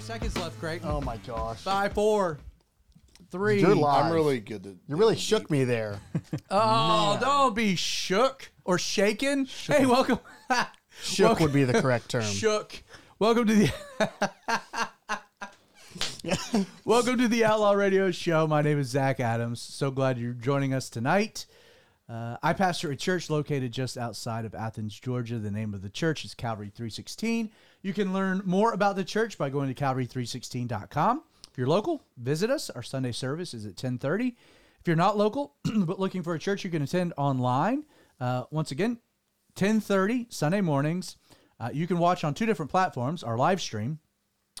[0.00, 0.80] seconds left, Craig.
[0.84, 1.58] Oh my gosh.
[1.58, 2.38] Five, four,
[3.30, 3.60] three.
[3.60, 4.06] You're live.
[4.06, 4.74] I'm really good at.
[4.88, 5.98] You really shook me there.
[6.50, 9.46] Oh, don't be shook or shaken.
[9.66, 10.18] Hey, welcome.
[11.02, 12.22] Shook Welcome- would be the correct term.
[12.22, 12.82] Shook.
[13.18, 13.72] Welcome to the
[16.84, 18.46] Welcome to the Outlaw Radio Show.
[18.46, 19.60] My name is Zach Adams.
[19.60, 21.46] So glad you're joining us tonight.
[22.08, 25.38] Uh, I pastor a church located just outside of Athens, Georgia.
[25.38, 27.50] The name of the church is Calvary 316.
[27.82, 31.22] You can learn more about the church by going to calvary316.com.
[31.50, 32.68] If you're local, visit us.
[32.68, 34.36] Our Sunday service is at 1030.
[34.80, 37.84] If you're not local but looking for a church you can attend online,
[38.20, 38.98] uh, once again,
[39.56, 41.16] 1030 Sunday mornings.
[41.58, 43.98] Uh, you can watch on two different platforms, our live stream.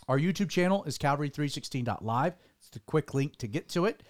[0.08, 2.34] Our YouTube channel is Calvary316.live.
[2.58, 4.02] It's the quick link to get to it.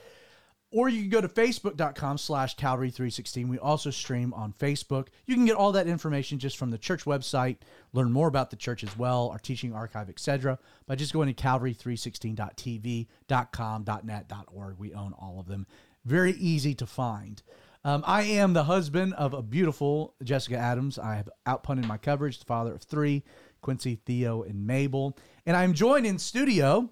[0.74, 3.46] Or you can go to facebook.com slash Calvary316.
[3.46, 5.06] We also stream on Facebook.
[5.24, 7.58] You can get all that information just from the church website,
[7.92, 10.58] learn more about the church as well, our teaching archive, etc.
[10.88, 13.06] by just going to Calvary316.tv,
[13.52, 14.76] .com, .net, .org.
[14.76, 15.68] We own all of them.
[16.04, 17.40] Very easy to find.
[17.84, 20.98] Um, I am the husband of a beautiful Jessica Adams.
[20.98, 23.22] I have outpunted my coverage, the father of three,
[23.60, 25.16] Quincy, Theo, and Mabel.
[25.46, 26.90] And I'm joined in studio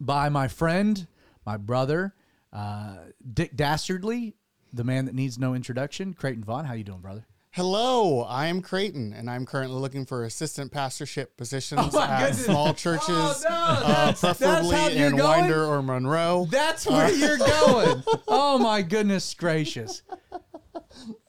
[0.00, 1.06] by my friend,
[1.44, 2.12] my brother,
[2.56, 2.96] uh,
[3.34, 4.34] Dick Dastardly,
[4.72, 6.14] the man that needs no introduction.
[6.14, 7.26] Creighton Vaughn, how you doing, brother?
[7.50, 12.44] Hello, I am Creighton, and I'm currently looking for assistant pastorship positions Oh at goodness.
[12.44, 15.40] small churches, Oh, no, uh, preferably in going?
[15.42, 16.46] Winder or Monroe.
[16.50, 18.02] That's where you're going.
[18.28, 20.02] Oh my goodness gracious!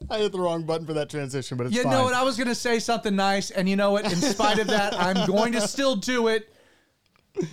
[0.09, 1.91] I hit the wrong button for that transition, but it's You fine.
[1.93, 2.13] know what?
[2.13, 4.05] I was going to say something nice, and you know what?
[4.11, 6.51] In spite of that, I'm going to still do it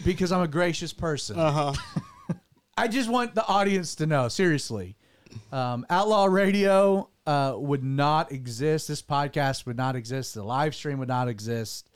[0.05, 1.39] because I'm a gracious person.
[1.39, 1.73] Uh-huh.
[2.77, 4.97] I just want the audience to know, seriously,
[5.53, 8.89] um, Outlaw Radio uh, would not exist.
[8.89, 10.35] This podcast would not exist.
[10.35, 11.91] The live stream would not exist.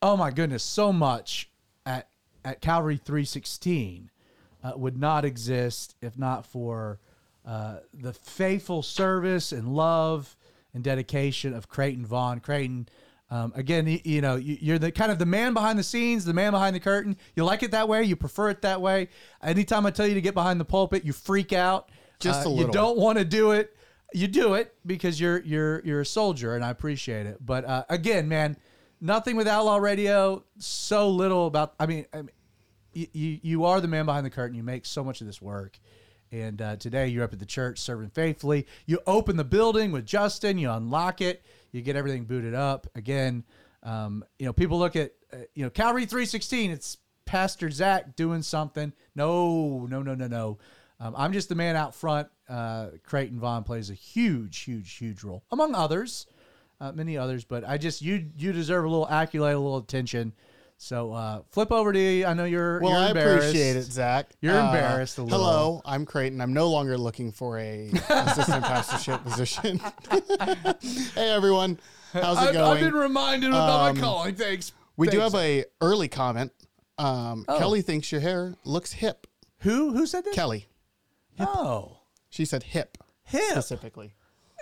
[0.00, 1.50] Oh my goodness, so much
[1.86, 2.08] at
[2.44, 4.10] at Calvary 316
[4.64, 6.98] uh, would not exist if not for
[7.46, 10.36] uh, the faithful service and love
[10.74, 12.40] and dedication of Creighton Vaughn.
[12.40, 12.88] Creighton,
[13.32, 16.26] um, again, you, you know, you, you're the kind of the man behind the scenes,
[16.26, 17.16] the man behind the curtain.
[17.34, 18.02] You like it that way.
[18.02, 19.08] You prefer it that way.
[19.42, 21.88] Anytime I tell you to get behind the pulpit, you freak out.
[22.20, 22.66] Just Uh, a little.
[22.66, 23.74] You don't want to do it.
[24.12, 27.38] You do it because you're you're you're a soldier, and I appreciate it.
[27.40, 28.58] But uh, again, man,
[29.00, 30.44] nothing with Outlaw Radio.
[30.58, 31.72] So little about.
[31.80, 32.30] I mean, I mean
[32.92, 34.54] you, you you are the man behind the curtain.
[34.54, 35.78] You make so much of this work.
[36.30, 38.66] And uh, today you're up at the church serving faithfully.
[38.86, 40.58] You open the building with Justin.
[40.58, 41.42] You unlock it.
[41.72, 42.86] You get everything booted up.
[42.94, 43.44] Again,
[43.82, 46.70] um, you know people look at uh, you know Calvary 316.
[46.70, 48.92] It's Pastor Zach doing something.
[49.14, 50.58] No, no, no, no, no.
[51.00, 52.28] Um, I'm just the man out front.
[52.48, 56.26] Uh, Creighton Vaughn plays a huge, huge, huge role among others,
[56.80, 57.44] uh, many others.
[57.44, 60.32] But I just you you deserve a little accolade, a little attention.
[60.82, 62.26] So uh, flip over to you.
[62.26, 64.26] I know you're Well, you're I appreciate it, Zach.
[64.30, 65.38] Uh, You're embarrassed a little.
[65.38, 66.40] Hello, I'm Creighton.
[66.40, 69.78] I'm no longer looking for a assistant pastorship position.
[71.14, 71.78] hey, everyone.
[72.12, 72.78] How's it I've, going?
[72.78, 74.34] I've been reminded about Um, my calling.
[74.34, 74.72] Thanks.
[74.96, 76.50] we do have a early comment.
[76.98, 77.58] Um, Oh.
[77.60, 79.28] Kelly thinks your hair looks hip.
[79.60, 80.34] who who said that?
[80.34, 80.66] Kelly.
[81.38, 81.98] Oh,
[82.28, 84.14] She said hip Hip specifically.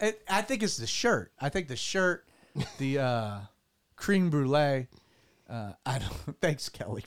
[0.03, 1.33] It, I think it's the shirt.
[1.41, 2.27] I think the shirt,
[2.77, 3.39] the uh,
[3.97, 4.89] cream brulee.
[5.51, 6.37] Uh, I don't.
[6.41, 7.05] Thanks, Kelly.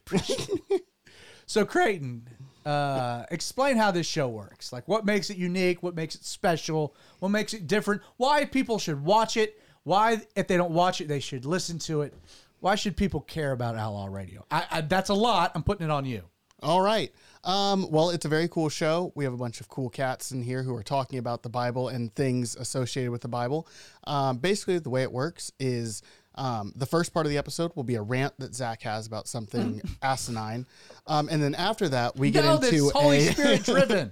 [1.46, 2.28] So Creighton,
[2.66, 4.72] uh, explain how this show works.
[4.72, 5.84] Like, what makes it unique?
[5.84, 6.96] What makes it special?
[7.20, 8.02] What makes it different?
[8.18, 9.62] Why people should watch it?
[9.84, 12.14] Why, if they don't watch it, they should listen to it?
[12.62, 14.46] Why should people care about Outlaw Radio?
[14.50, 15.52] I, I, that's a lot.
[15.54, 16.24] I'm putting it on you.
[16.62, 17.12] All right.
[17.44, 19.12] Um, well, it's a very cool show.
[19.16, 21.90] We have a bunch of cool cats in here who are talking about the Bible
[21.90, 23.68] and things associated with the Bible.
[24.06, 26.02] Um, basically, the way it works is
[26.36, 29.28] um, the first part of the episode will be a rant that Zach has about
[29.28, 30.66] something asinine,
[31.08, 34.12] um, and then after that, we get no, into Holy a Spirit driven.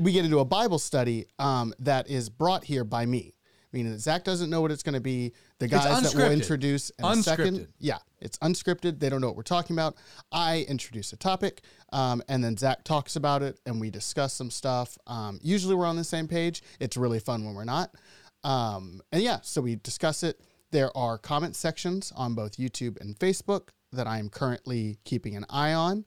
[0.00, 3.32] we get into a Bible study um, that is brought here by me.
[3.72, 5.34] Meaning that Zach doesn't know what it's going to be.
[5.58, 7.58] The guys that will introduce in a second.
[7.58, 7.68] Unscripted.
[7.78, 9.00] Yeah, it's unscripted.
[9.00, 9.96] They don't know what we're talking about.
[10.32, 11.60] I introduce a topic,
[11.92, 14.96] um, and then Zach talks about it, and we discuss some stuff.
[15.06, 16.62] Um, usually we're on the same page.
[16.80, 17.94] It's really fun when we're not.
[18.44, 20.40] Um, and yeah, so we discuss it.
[20.70, 25.46] There are comment sections on both YouTube and Facebook that I am currently keeping an
[25.48, 26.04] eye on.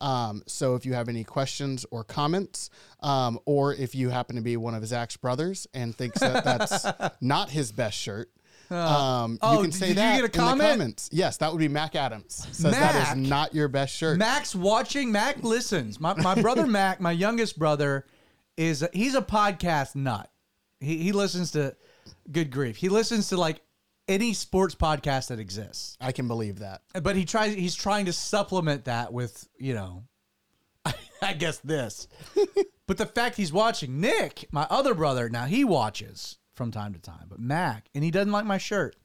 [0.00, 2.70] Um, so if you have any questions or comments,
[3.00, 6.86] um, or if you happen to be one of Zach's brothers and thinks that that's
[7.20, 8.30] not his best shirt,
[8.70, 11.10] um, oh, you can did say you that get a in the comments.
[11.12, 12.46] Yes, that would be Mac Adams.
[12.52, 13.16] Says that Mac?
[13.16, 14.16] is not your best shirt.
[14.16, 15.10] Mac's watching.
[15.10, 16.00] Mac listens.
[16.00, 18.06] My, my brother Mac, my youngest brother,
[18.56, 20.30] is he's a podcast nut.
[20.78, 21.74] He he listens to
[22.30, 22.76] good grief.
[22.76, 23.60] He listens to like
[24.10, 25.96] any sports podcast that exists.
[26.00, 26.82] I can believe that.
[27.00, 27.54] But he tries.
[27.54, 30.04] He's trying to supplement that with you know,
[31.22, 32.08] I guess this.
[32.86, 37.00] but the fact he's watching Nick, my other brother, now he watches from time to
[37.00, 37.26] time.
[37.28, 38.96] But Mac, and he doesn't like my shirt.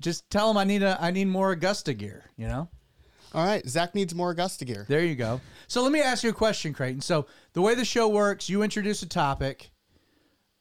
[0.00, 2.24] Just tell him I need a I need more Augusta gear.
[2.36, 2.68] You know.
[3.32, 4.86] All right, Zach needs more Augusta gear.
[4.88, 5.40] There you go.
[5.68, 7.00] So let me ask you a question, Creighton.
[7.00, 9.70] So the way the show works, you introduce a topic.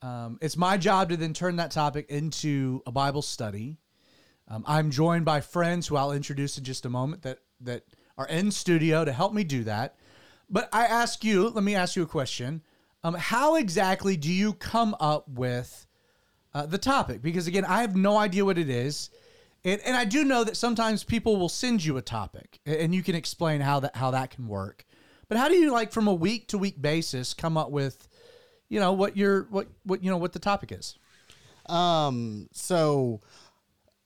[0.02, 3.78] Um, it's my job to then turn that topic into a Bible study.
[4.48, 7.84] Um, I'm joined by friends who I'll introduce in just a moment that that
[8.18, 9.96] are in studio to help me do that.
[10.50, 12.62] But I ask you, let me ask you a question.
[13.04, 15.88] Um, how exactly do you come up with
[16.54, 17.22] uh, the topic?
[17.22, 19.10] Because again, I have no idea what it is.
[19.64, 23.04] And, and I do know that sometimes people will send you a topic and you
[23.04, 24.86] can explain how that how that can work.
[25.30, 28.09] But how do you like from a week to week basis come up with,
[28.70, 30.96] you know, what your what what you know what the topic is?
[31.68, 33.22] Um, so,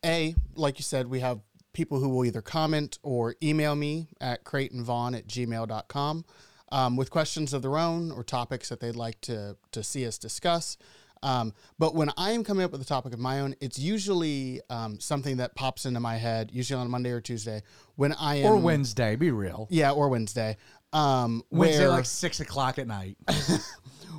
[0.06, 1.40] A, like you said, we have
[1.74, 6.26] people who will either comment or email me at creightonvaughn at gmail.com
[6.72, 10.18] um, with questions of their own or topics that they'd like to, to see us
[10.18, 10.78] discuss.
[11.24, 14.60] Um, but when I am coming up with a topic of my own, it's usually
[14.70, 17.64] um, something that pops into my head, usually on Monday or Tuesday,
[17.96, 19.68] when I am Or Wednesday, be real.
[19.72, 20.58] yeah, or Wednesday.
[20.92, 23.18] Um, Wednesday where, like six o'clock at night.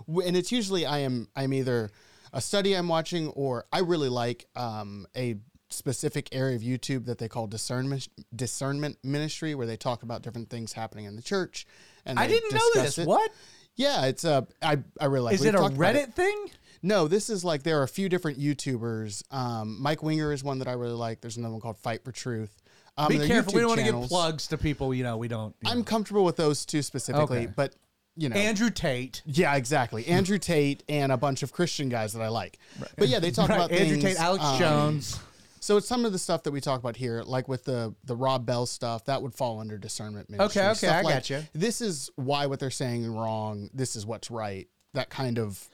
[0.08, 1.91] and it's usually I am I'm either
[2.32, 5.37] a study I'm watching or I really like um, a
[5.70, 10.50] specific area of YouTube that they call discernment discernment ministry where they talk about different
[10.50, 11.67] things happening in the church.
[12.06, 12.99] And I didn't know this.
[12.99, 13.06] It.
[13.06, 13.31] What
[13.76, 15.35] Yeah, it's a I I really like.
[15.35, 16.50] is it a Reddit thing?
[16.82, 19.23] No, this is like there are a few different YouTubers.
[19.32, 21.23] Um, Mike Winger is one that I really like.
[21.23, 22.55] There's another one called Fight for Truth.
[22.99, 23.55] Um, Be careful.
[23.55, 24.94] We don't want to give channels- plugs to people.
[24.94, 25.56] You know, we don't.
[25.64, 25.85] I'm know.
[25.85, 27.52] comfortable with those two specifically, Okay.
[27.56, 27.75] but
[28.16, 29.22] you know, Andrew Tate.
[29.26, 30.06] yeah, exactly.
[30.06, 32.58] Andrew Tate and a bunch of Christian guys that I like.
[32.96, 35.20] But yeah, they talk Right, about Andrew things, Tate, Alex um, Jones.
[35.61, 38.14] So it's some of the stuff that we talk about here, like with the the
[38.14, 40.61] Rob Bell stuff, that would fall under discernment ministry.
[40.61, 41.49] Okay, okay, Stuff I like, gotcha.
[41.55, 43.70] This is why what they're saying wrong.
[43.72, 44.69] This is what's right.
[44.93, 45.67] That kind of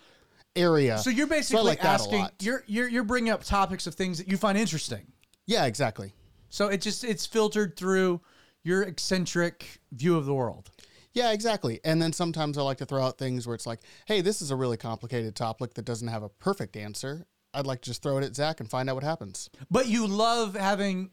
[0.56, 0.98] area.
[0.98, 2.26] So you're basically like asking.
[2.40, 5.06] You're you're you're bringing up topics of things that you find interesting.
[5.46, 6.12] yeah, exactly.
[6.50, 8.20] So it just it's filtered through
[8.62, 10.70] your eccentric view of the world.
[11.12, 11.80] Yeah, exactly.
[11.84, 14.50] And then sometimes I like to throw out things where it's like, hey, this is
[14.50, 17.26] a really complicated topic that doesn't have a perfect answer.
[17.52, 19.50] I'd like to just throw it at Zach and find out what happens.
[19.70, 21.10] But you love having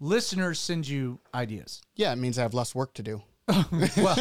[0.00, 1.82] listeners send you ideas.
[1.94, 3.22] Yeah, it means I have less work to do.
[3.96, 4.16] Well,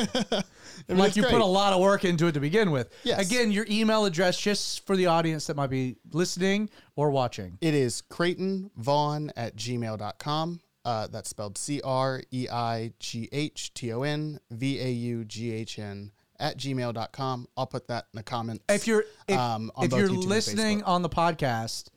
[0.90, 1.32] I mean, like you great.
[1.32, 2.90] put a lot of work into it to begin with.
[3.04, 3.26] Yes.
[3.26, 7.58] Again, your email address just for the audience that might be listening or watching.
[7.62, 10.60] It is Creighton Vaughn at gmail.com.
[10.86, 15.24] Uh, that's spelled C R E I G H T O N V A U
[15.24, 17.48] G H N at gmail.com.
[17.56, 18.64] I'll put that in the comments.
[18.70, 21.88] If you're if, um, if you're YouTube listening on the podcast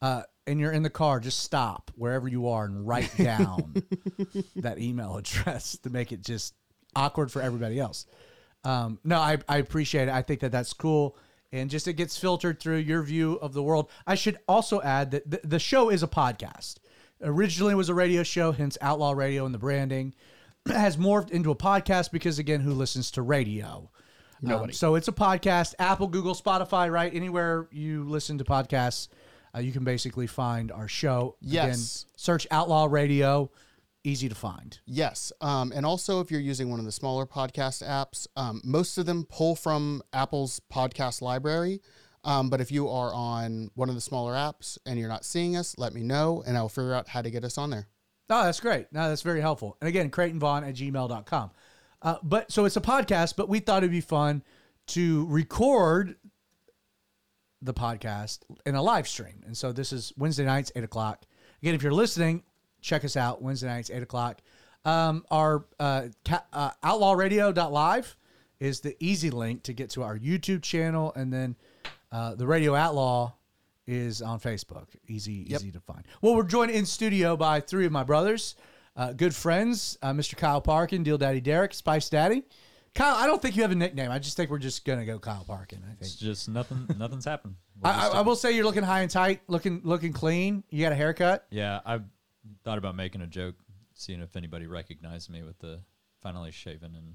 [0.00, 3.74] uh, and you're in the car, just stop wherever you are and write down
[4.56, 6.54] that email address to make it just
[6.96, 8.06] awkward for everybody else.
[8.64, 10.14] Um, no, I, I appreciate it.
[10.14, 11.16] I think that that's cool.
[11.52, 13.90] And just it gets filtered through your view of the world.
[14.06, 16.76] I should also add that the, the show is a podcast.
[17.22, 20.14] Originally it was a radio show, hence Outlaw Radio and the branding.
[20.66, 23.90] Has morphed into a podcast because, again, who listens to radio?
[24.42, 24.72] Nobody.
[24.72, 25.74] so it's a podcast.
[25.78, 27.14] Apple, Google, Spotify, right?
[27.14, 29.08] Anywhere you listen to podcasts,
[29.54, 31.36] uh, you can basically find our show.
[31.40, 32.06] Yes.
[32.16, 33.50] search Outlaw Radio.
[34.04, 34.80] Easy to find.
[34.84, 35.32] Yes.
[35.40, 39.06] Um, and also, if you're using one of the smaller podcast apps, um, most of
[39.06, 41.80] them pull from Apple's podcast library.
[42.24, 45.56] Um, but if you are on one of the smaller apps and you're not seeing
[45.56, 47.88] us, let me know and I'll figure out how to get us on there.
[48.30, 48.86] Oh, that's great.
[48.92, 49.76] No, that's very helpful.
[49.80, 51.50] And again, CreightonVaughn at gmail.com.
[52.00, 54.42] Uh, but so it's a podcast, but we thought it'd be fun
[54.88, 56.16] to record
[57.60, 59.42] the podcast in a live stream.
[59.46, 61.24] And so this is Wednesday nights, 8 o'clock.
[61.62, 62.42] Again, if you're listening,
[62.80, 64.40] check us out Wednesday nights, 8 o'clock.
[64.84, 68.16] Um, our uh, ca- uh, outlawradio.live
[68.58, 71.12] is the easy link to get to our YouTube channel.
[71.14, 71.56] And then
[72.12, 73.32] uh, the Radio Outlaw
[73.86, 74.86] is on Facebook.
[75.08, 76.04] Easy, easy to find.
[76.20, 78.54] Well, we're joined in studio by three of my brothers,
[78.94, 80.36] uh, good friends, uh, Mr.
[80.36, 82.44] Kyle Parkin, Deal Daddy Derek, Spice Daddy.
[82.94, 84.10] Kyle, I don't think you have a nickname.
[84.10, 85.78] I just think we're just gonna go Kyle Parkin.
[85.84, 86.02] I think.
[86.02, 86.86] It's just nothing.
[86.98, 87.54] Nothing's happened.
[87.82, 90.62] I, I, I will say you're looking high and tight, looking looking clean.
[90.68, 91.46] You got a haircut.
[91.50, 92.00] yeah, I
[92.64, 93.54] thought about making a joke,
[93.94, 95.80] seeing if anybody recognized me with the
[96.20, 97.14] finally shaven and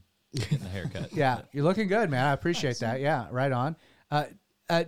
[0.50, 1.14] getting the haircut.
[1.14, 2.26] Yeah, you're looking good, man.
[2.26, 3.00] I appreciate that.
[3.00, 3.76] Yeah, right on.
[4.10, 4.26] Uh,
[4.70, 4.84] uh,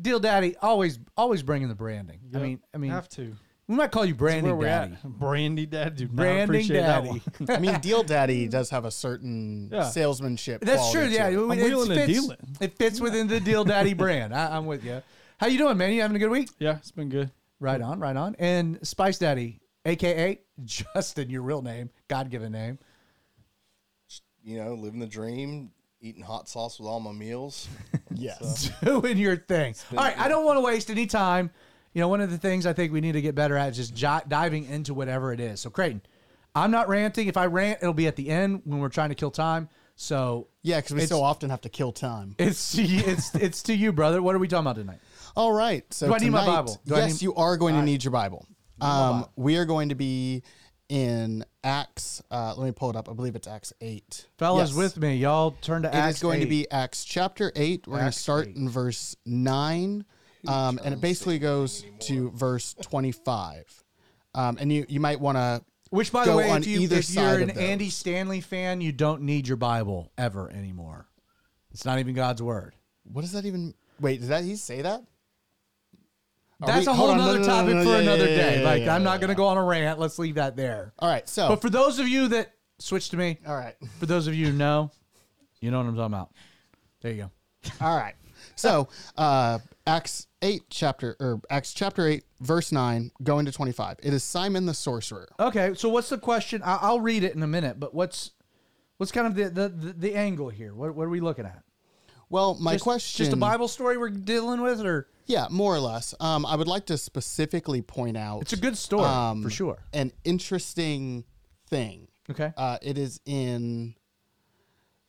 [0.00, 2.20] Deal Daddy always always bringing the branding.
[2.34, 3.34] I mean, I mean, have to.
[3.66, 4.92] we might call you Brandy Where Daddy.
[4.94, 5.02] at.
[5.04, 5.94] Brandy Daddy.
[5.96, 7.22] Do not Branding appreciate that Daddy.
[7.38, 7.50] one.
[7.50, 9.88] I mean, Deal Daddy does have a certain Yeah.
[9.88, 10.60] salesmanship.
[10.62, 11.04] That's true.
[11.06, 11.32] Yeah, it.
[11.32, 12.38] I mean, I'm it wheeling and fits- dealing.
[12.60, 14.34] It fits within the Deal Daddy brand.
[14.34, 15.02] I, I'm with you.
[15.38, 15.92] How you doing, man?
[15.92, 16.50] You having a good week?
[16.58, 17.30] Yeah, it's been good.
[17.60, 18.36] Right on, right on.
[18.38, 22.78] And Spice Daddy, aka Justin, your real name, God given name.
[24.44, 27.68] You know, living the dream, eating hot sauce with all my meals.
[28.10, 28.70] Yes.
[28.82, 29.76] doing your thing.
[29.92, 31.52] All right, I don't want to waste any time.
[31.92, 33.76] You know, one of the things I think we need to get better at is
[33.76, 35.60] just j- diving into whatever it is.
[35.60, 36.00] So, Creighton,
[36.52, 37.28] I'm not ranting.
[37.28, 39.68] If I rant, it'll be at the end when we're trying to kill time.
[39.94, 42.34] So Yeah, because we It's- so often have to kill time.
[42.40, 44.20] it's to you, it's it's to you, brother.
[44.20, 44.98] What are we talking about tonight?
[45.36, 45.84] All right.
[45.94, 46.80] So Do I need my Bible?
[46.86, 48.48] Do I yes, need- you are going to need your Bible.
[48.80, 48.88] Um,
[49.20, 49.32] Bible.
[49.36, 50.42] we are going to be
[50.88, 52.22] in Acts.
[52.30, 53.08] Uh, let me pull it up.
[53.08, 54.26] I believe it's Acts eight.
[54.38, 54.76] Fellas, Yes.
[54.76, 57.86] with me, y'all turn to It Acts It is going to be Acts chapter eight.
[57.86, 58.56] We're going to start 8.
[58.56, 60.04] in verse nine,
[60.46, 63.84] um, and it basically goes to verse twenty-five.
[64.34, 65.62] Um, and you you might want to.
[65.90, 67.50] Which, by the go way, on if, you, either if you're an.
[67.50, 71.08] Andy Stanley fan, you don't need your Bible ever anymore.
[71.72, 72.74] It's not even God's word.
[73.04, 73.74] What does that even?
[74.00, 75.02] Wait, did that he say that?
[76.60, 78.60] That's we- a whole no, other no, no, topic no, for yeah, another yeah, day.
[78.60, 79.98] yeah, like, I'm not going to go on a rant.
[79.98, 80.92] Let's leave that there.
[80.98, 83.74] All right, so But for those of you that switch to me, all right.
[83.98, 84.90] for those of you who know,
[85.60, 86.30] you know what I'm talking about.
[87.00, 87.30] There you go.
[87.80, 88.14] All right.
[88.56, 93.96] So, uh, Acts 8, chapter, or Acts chapter 8, verse 9, going to 25.
[94.02, 95.28] It is Simon the sorcerer.
[95.38, 96.62] Okay, so what's the question?
[96.64, 98.32] I- I'll read it in a minute, but what's
[98.96, 100.74] what's kind of the the, the, the angle here?
[100.74, 101.62] What, what are we looking at?
[102.30, 103.24] Well, my just, question.
[103.24, 106.14] just a Bible story we're dealing with, or Yeah, more or less.
[106.20, 109.78] Um, I would like to specifically point out it's a good story um, for sure.
[109.92, 111.24] an interesting
[111.68, 112.08] thing.
[112.30, 113.94] Okay, Uh, it is in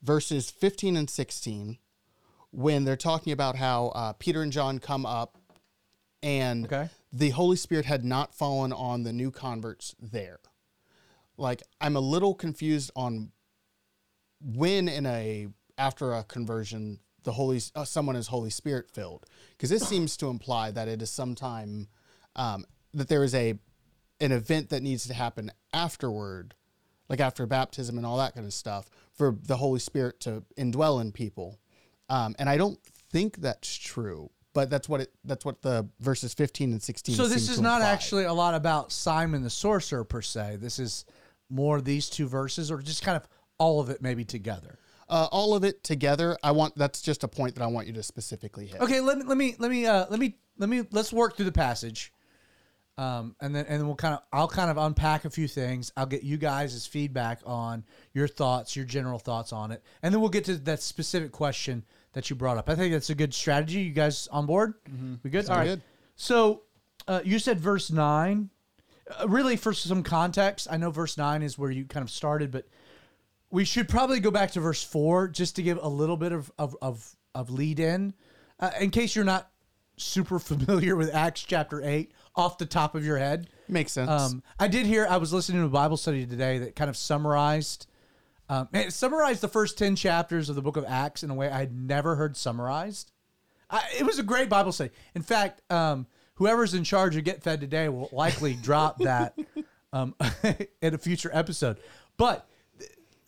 [0.01, 1.77] verses 15 and 16
[2.51, 5.37] when they're talking about how uh, Peter and John come up
[6.23, 6.89] and Okay.
[7.11, 10.39] the Holy Spirit had not fallen on the new converts there.
[11.37, 13.31] Like, I'm a little confused on
[14.41, 15.47] when in a
[15.77, 20.27] after a conversion the holy uh, someone is holy spirit filled because this seems to
[20.27, 21.87] imply that it is sometime
[22.35, 23.55] um, that there is a
[24.19, 26.55] an event that needs to happen afterward
[27.07, 31.01] like after baptism and all that kind of stuff for the holy spirit to indwell
[31.01, 31.59] in people
[32.09, 32.79] um, and i don't
[33.11, 37.27] think that's true but that's what it that's what the verses 15 and 16 so
[37.27, 37.89] this is not imply.
[37.91, 40.57] actually a lot about Simon the sorcerer per se.
[40.59, 41.05] This is
[41.49, 44.79] more these two verses, or just kind of all of it maybe together.
[45.09, 47.93] Uh, all of it together i want that's just a point that i want you
[47.93, 50.83] to specifically hit Okay, let me let me let me uh let me let me
[50.91, 52.13] let's work through the passage.
[52.97, 55.91] Um and then and then we'll kind of I'll kind of unpack a few things.
[55.95, 59.81] I'll get you guys' feedback on your thoughts, your general thoughts on it.
[60.03, 62.69] And then we'll get to that specific question that you brought up.
[62.69, 63.81] I think that's a good strategy.
[63.81, 64.73] You guys on board?
[65.23, 65.49] We good?
[65.49, 65.65] All right.
[65.65, 65.81] good.
[66.17, 66.63] So,
[67.07, 68.49] uh, you said verse 9.
[69.21, 72.51] Uh, really for some context, I know verse 9 is where you kind of started,
[72.51, 72.65] but
[73.51, 76.51] we should probably go back to verse four just to give a little bit of
[76.57, 78.13] of of, of lead in,
[78.59, 79.49] uh, in case you're not
[79.97, 83.49] super familiar with Acts chapter eight off the top of your head.
[83.67, 86.75] makes sense Um, I did hear I was listening to a Bible study today that
[86.75, 87.87] kind of summarized.
[88.47, 91.49] Um, it summarized the first ten chapters of the book of Acts in a way
[91.49, 93.11] I had never heard summarized.
[93.69, 94.91] I, it was a great Bible study.
[95.13, 99.37] In fact, um, whoever's in charge of Get Fed today will likely drop that
[99.93, 100.15] um,
[100.81, 101.77] in a future episode.
[102.17, 102.47] But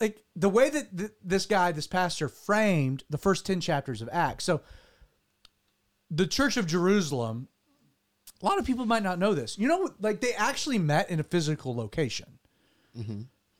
[0.02, 4.10] like the way that th- this guy, this pastor, framed the first ten chapters of
[4.12, 4.44] Acts.
[4.44, 4.60] So
[6.10, 7.48] the Church of Jerusalem.
[8.42, 9.56] A lot of people might not know this.
[9.56, 12.40] You know, like they actually met in a physical location.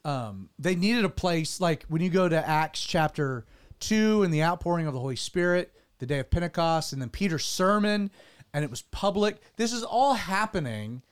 [0.04, 3.46] Um, they needed a place like when you go to Acts chapter
[3.78, 7.44] two and the outpouring of the Holy Spirit, the day of Pentecost, and then Peter's
[7.44, 8.10] sermon,
[8.52, 9.40] and it was public.
[9.56, 11.02] This is all happening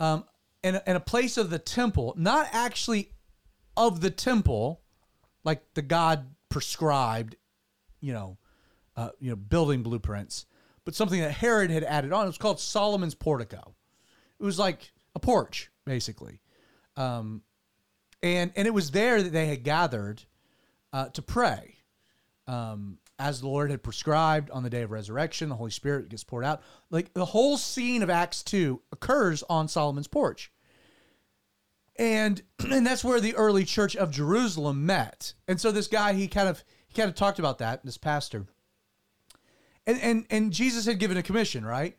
[0.00, 0.24] um,
[0.62, 3.12] in, a, in a place of the temple, not actually
[3.76, 4.80] of the temple,
[5.44, 7.36] like the God prescribed,
[8.00, 8.38] you know,
[8.96, 10.46] uh, you know, building blueprints,
[10.84, 12.24] but something that Herod had added on.
[12.24, 13.74] It was called Solomon's portico.
[14.38, 16.40] It was like a porch, basically,
[16.96, 17.42] um,
[18.22, 20.22] and and it was there that they had gathered
[20.92, 21.76] uh, to pray,
[22.46, 25.48] um, as the Lord had prescribed on the day of resurrection.
[25.48, 26.62] The Holy Spirit gets poured out.
[26.90, 30.50] Like the whole scene of Acts two occurs on Solomon's porch
[31.96, 35.34] and and that's where the early church of Jerusalem met.
[35.48, 37.84] And so this guy, he kind of he kind of talked about that.
[37.84, 38.46] This pastor,
[39.86, 41.96] and and and Jesus had given a commission, right?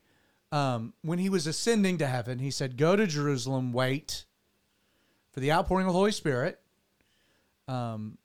[0.51, 4.25] Um, when he was ascending to heaven, he said, "Go to Jerusalem, wait
[5.31, 6.59] for the outpouring of the Holy Spirit."
[7.67, 8.17] Um,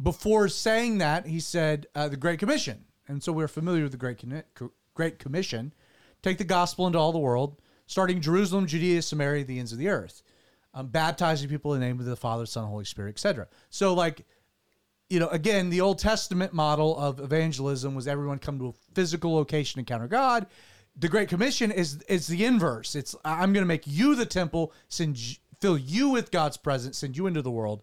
[0.00, 3.98] before saying that, he said uh, the Great Commission, and so we're familiar with the
[3.98, 4.22] Great
[4.94, 5.72] Great Commission:
[6.22, 9.88] take the gospel into all the world, starting Jerusalem, Judea, Samaria, the ends of the
[9.88, 10.22] earth,
[10.72, 13.46] um, baptizing people in the name of the Father, Son, Holy Spirit, etc.
[13.70, 14.24] So, like,
[15.10, 19.34] you know, again, the Old Testament model of evangelism was everyone come to a physical
[19.34, 20.46] location, encounter God.
[20.96, 22.94] the Great Commission is is the inverse.
[22.94, 25.18] It's I'm going to make you the temple, send
[25.60, 27.82] fill you with God's presence, send you into the world,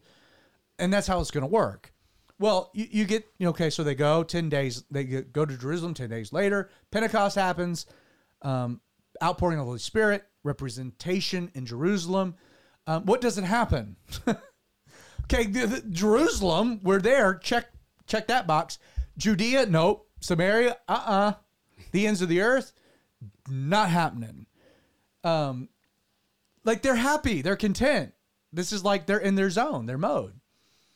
[0.80, 1.94] and that's how it's going to work.
[2.40, 4.84] Well, you, you get you know, okay, so they go ten days.
[4.90, 6.70] They go to Jerusalem ten days later.
[6.90, 7.86] Pentecost happens,
[8.42, 8.82] um,
[9.22, 12.36] outpouring of the Holy Spirit, representation in Jerusalem.
[12.88, 13.96] Um, what doesn't happen?
[14.28, 17.36] okay, the, the- Jerusalem, we're there.
[17.36, 17.68] Check
[18.08, 18.80] check that box.
[19.18, 20.08] Judea, nope.
[20.20, 21.34] Samaria, uh uh
[21.92, 22.74] The ends of the earth,
[23.50, 24.46] not happening.
[25.24, 25.70] Um,
[26.64, 28.14] like they're happy, they're content.
[28.54, 30.34] This is like they're in their zone, their mode.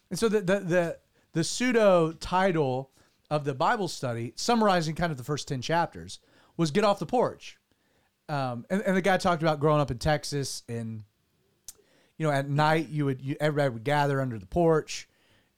[0.10, 0.98] And so the the the,
[1.34, 2.92] the pseudo title
[3.30, 6.20] of the Bible study, summarizing kind of the first ten chapters,
[6.58, 7.58] was "Get Off the Porch."
[8.28, 11.04] Um, and, and the guy talked about growing up in Texas, and
[12.18, 15.08] you know, at night you would you, everybody would gather under the porch,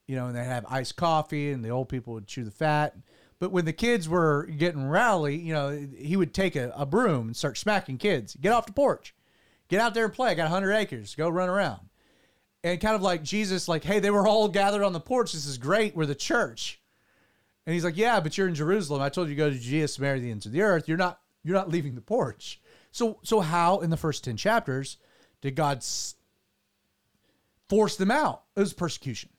[0.06, 2.96] you know, and they'd have iced coffee, and the old people would chew the fat.
[3.40, 7.28] But when the kids were getting rowdy, you know, he would take a, a broom
[7.28, 8.36] and start smacking kids.
[8.36, 9.14] Get off the porch,
[9.70, 10.32] get out there and play.
[10.32, 11.88] I got 100 acres, go run around
[12.64, 15.34] and kind of like Jesus, like, hey, they were all gathered on the porch.
[15.34, 15.96] This is great.
[15.96, 16.82] We're the church.
[17.66, 19.02] And he's like, yeah, but you're in Jerusalem.
[19.02, 20.88] I told you to go to Judea, Samaria, the ends of the earth.
[20.88, 21.20] You're not.
[21.48, 22.60] You're not leaving the porch.
[22.92, 24.98] So, so how in the first ten chapters
[25.42, 25.82] did God
[27.70, 28.44] force them out?
[28.56, 29.30] It was persecution.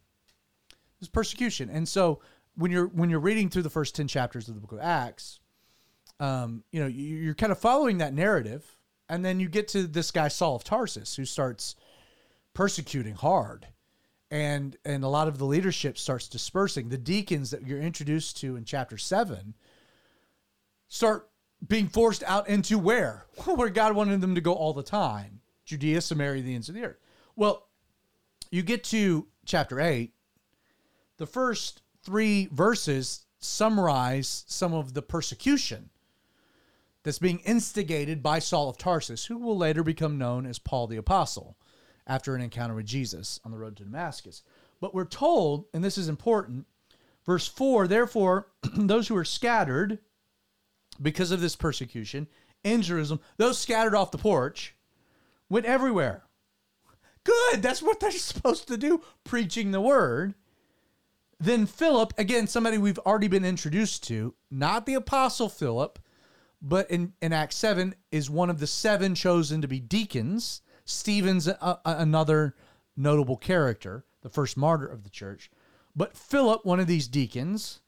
[0.70, 1.68] It was persecution.
[1.68, 2.20] And so
[2.56, 5.40] when you're when you're reading through the first ten chapters of the book of Acts,
[6.18, 9.86] um, you know, you- you're kind of following that narrative, and then you get to
[9.86, 11.76] this guy Saul of Tarsus who starts
[12.54, 13.68] persecuting hard
[14.30, 18.56] and and a lot of the leadership starts dispersing the deacons that you're introduced to
[18.56, 19.54] in chapter 7
[20.88, 21.30] start
[21.66, 23.26] being forced out into where?
[23.44, 25.40] Where god wanted them to go all the time.
[25.64, 26.98] Judea samaria the ends of the earth.
[27.36, 27.66] Well
[28.50, 30.12] you get to chapter 8
[31.18, 35.90] the first three verses summarize some of the persecution
[37.02, 40.96] that's being instigated by Saul of Tarsus, who will later become known as Paul the
[40.96, 41.56] Apostle
[42.06, 44.42] after an encounter with Jesus on the road to Damascus.
[44.80, 46.66] But we're told, and this is important,
[47.24, 49.98] verse 4 therefore, those who are scattered
[51.00, 52.26] because of this persecution
[52.64, 54.74] in Jerusalem, those scattered off the porch,
[55.48, 56.24] went everywhere.
[57.24, 60.34] Good, that's what they're supposed to do, preaching the word.
[61.40, 65.98] Then Philip, again, somebody we've already been introduced to, not the apostle Philip,
[66.60, 70.62] but in, in Acts 7 is one of the seven chosen to be deacons.
[70.84, 72.56] Stephen's a, a- another
[72.96, 75.50] notable character, the first martyr of the church.
[75.94, 77.80] But Philip, one of these deacons,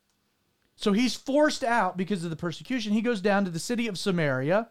[0.80, 2.94] so he's forced out because of the persecution.
[2.94, 4.70] He goes down to the city of Samaria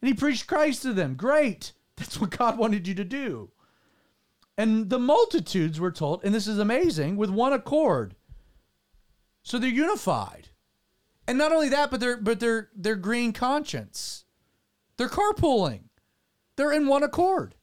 [0.00, 1.14] and he preached Christ to them.
[1.14, 1.72] Great.
[1.96, 3.52] That's what God wanted you to do.
[4.58, 8.16] And the multitudes were told, and this is amazing, with one accord.
[9.44, 10.48] So they're unified.
[11.28, 14.24] And not only that, but they're but they're they're green conscience.
[14.96, 15.84] They're carpooling.
[16.56, 17.54] They're in one accord.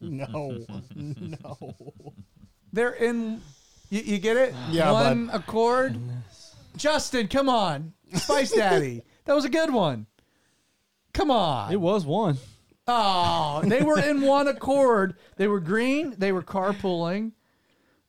[0.00, 0.66] No,
[0.96, 1.76] no.
[2.72, 3.40] They're in
[3.90, 4.54] you, you get it?
[4.70, 5.98] Yeah, One accord.
[6.78, 7.92] Justin, come on.
[8.14, 9.02] Spice Daddy.
[9.24, 10.06] that was a good one.
[11.12, 11.72] Come on.
[11.72, 12.38] It was one.
[12.86, 15.16] Oh, they were in one accord.
[15.36, 16.14] They were green.
[16.16, 17.32] They were carpooling.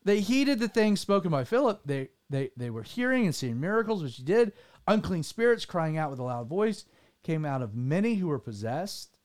[0.06, 1.82] They heeded the things spoken by Philip.
[1.86, 4.54] They they they were hearing and seeing miracles, which he did.
[4.88, 6.86] Unclean spirits crying out with a loud voice
[7.24, 9.18] came out of many who were possessed,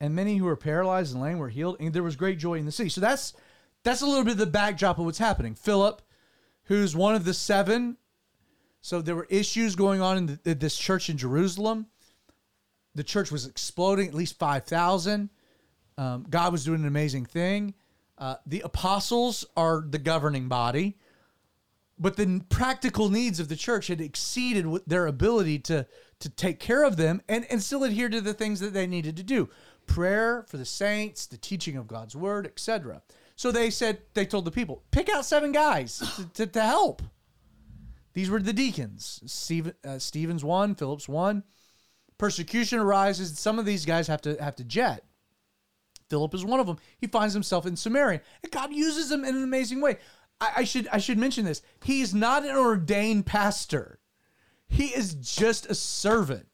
[0.00, 1.76] and many who were paralyzed and lame were healed.
[1.78, 2.88] And there was great joy in the city.
[2.88, 3.34] So that's
[3.84, 5.54] that's a little bit of the backdrop of what's happening.
[5.54, 6.00] Philip,
[6.68, 7.98] who's one of the seven.
[8.80, 11.88] So there were issues going on in the, this church in Jerusalem
[12.98, 15.30] the church was exploding, at least 5,000.
[15.96, 17.74] Um, God was doing an amazing thing.
[18.18, 20.98] Uh, the apostles are the governing body,
[21.96, 25.86] but the practical needs of the church had exceeded their ability to,
[26.18, 29.16] to take care of them and, and still adhere to the things that they needed
[29.16, 29.48] to do
[29.86, 33.00] prayer for the saints, the teaching of God's word, etc.
[33.38, 37.02] So they said, they told the people, pick out seven guys to, to, to help.
[38.12, 39.22] These were the deacons.
[39.26, 41.44] Stephen, uh, Stephen's one, Philip's one
[42.18, 43.38] persecution arises.
[43.38, 45.04] Some of these guys have to have to jet.
[46.10, 46.78] Philip is one of them.
[46.98, 49.98] He finds himself in Samaria, and God uses him in an amazing way.
[50.40, 51.62] I, I should I should mention this.
[51.84, 54.00] He's not an ordained pastor.
[54.68, 56.48] He is just a servant.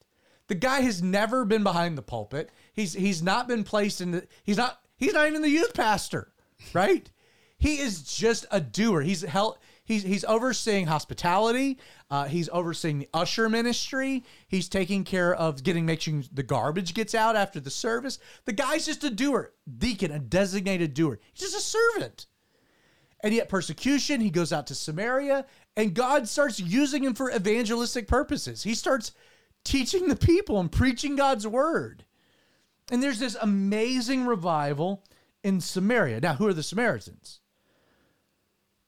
[0.47, 2.51] The guy has never been behind the pulpit.
[2.73, 4.27] He's he's not been placed in the.
[4.43, 6.31] He's not he's not even the youth pastor,
[6.73, 7.09] right?
[7.57, 9.01] He is just a doer.
[9.01, 9.57] He's held.
[9.85, 11.79] He's he's overseeing hospitality.
[12.09, 14.23] Uh, he's overseeing the usher ministry.
[14.47, 18.19] He's taking care of getting making the garbage gets out after the service.
[18.45, 21.19] The guy's just a doer, deacon, a designated doer.
[21.33, 22.25] He's just a servant.
[23.21, 25.45] And yet persecution, he goes out to Samaria,
[25.77, 28.63] and God starts using him for evangelistic purposes.
[28.63, 29.13] He starts
[29.63, 32.05] teaching the people and preaching God's word.
[32.91, 35.03] And there's this amazing revival
[35.45, 36.19] in Samaria.
[36.19, 37.39] Now, who are the Samaritans?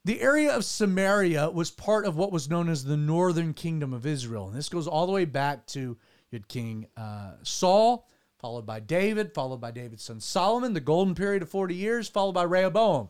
[0.04, 4.04] The area of Samaria was part of what was known as the northern kingdom of
[4.04, 4.48] Israel.
[4.48, 5.96] And this goes all the way back to you
[6.32, 11.42] had King uh, Saul, followed by David, followed by David's son Solomon, the golden period
[11.42, 13.08] of 40 years, followed by Rehoboam,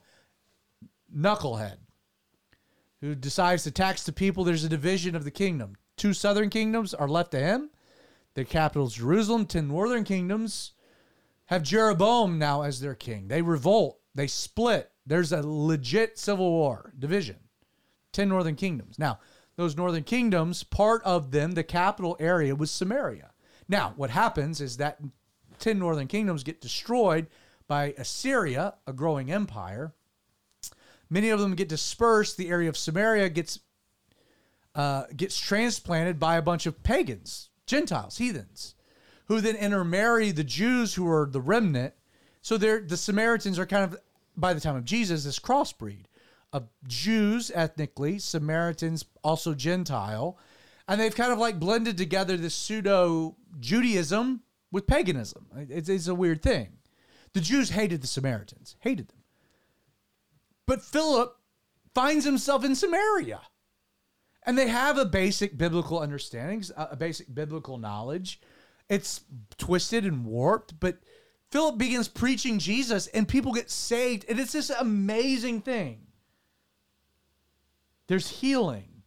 [1.16, 1.78] knucklehead,
[3.00, 4.44] who decides to tax the people.
[4.44, 5.76] There's a division of the kingdom.
[5.96, 7.70] Two southern kingdoms are left to him.
[8.34, 9.46] Their capital is Jerusalem.
[9.46, 10.74] Ten northern kingdoms
[11.48, 13.28] have Jeroboam now as their king.
[13.28, 14.90] They revolt, they split.
[15.06, 17.36] There's a legit civil war division.
[18.12, 18.98] 10 northern kingdoms.
[18.98, 19.18] Now,
[19.56, 23.30] those northern kingdoms, part of them, the capital area was Samaria.
[23.68, 25.00] Now, what happens is that
[25.58, 27.26] 10 northern kingdoms get destroyed
[27.66, 29.94] by Assyria, a growing empire.
[31.10, 32.36] Many of them get dispersed.
[32.36, 33.60] The area of Samaria gets
[34.74, 38.74] uh, gets transplanted by a bunch of pagans, Gentiles, heathens,
[39.28, 41.94] who then intermarry the Jews who are the remnant.
[42.42, 43.98] So they're, the Samaritans are kind of,
[44.36, 46.04] by the time of Jesus, this crossbreed
[46.52, 50.38] of Jews ethnically, Samaritans also Gentile,
[50.88, 55.46] and they've kind of like blended together this pseudo Judaism with paganism.
[55.68, 56.78] It's, it's a weird thing.
[57.34, 59.18] The Jews hated the Samaritans, hated them.
[60.66, 61.36] But Philip
[61.94, 63.40] finds himself in Samaria.
[64.46, 68.40] And they have a basic biblical understanding, a basic biblical knowledge.
[68.88, 69.20] It's
[69.58, 70.98] twisted and warped, but
[71.50, 74.24] Philip begins preaching Jesus and people get saved.
[74.28, 76.06] And it's this amazing thing.
[78.06, 79.02] There's healing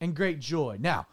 [0.00, 0.78] and great joy.
[0.80, 1.06] Now,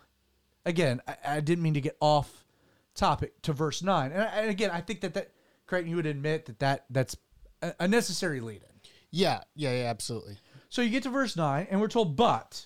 [0.65, 2.45] again, I, I didn't mean to get off
[2.93, 4.11] topic to verse 9.
[4.11, 5.31] And, and again, I think that that,
[5.67, 7.17] Creighton, you would admit that, that that's
[7.61, 8.89] a, a necessary lead in.
[9.11, 10.37] Yeah, yeah, yeah, absolutely.
[10.69, 12.65] So you get to verse 9, and we're told, but.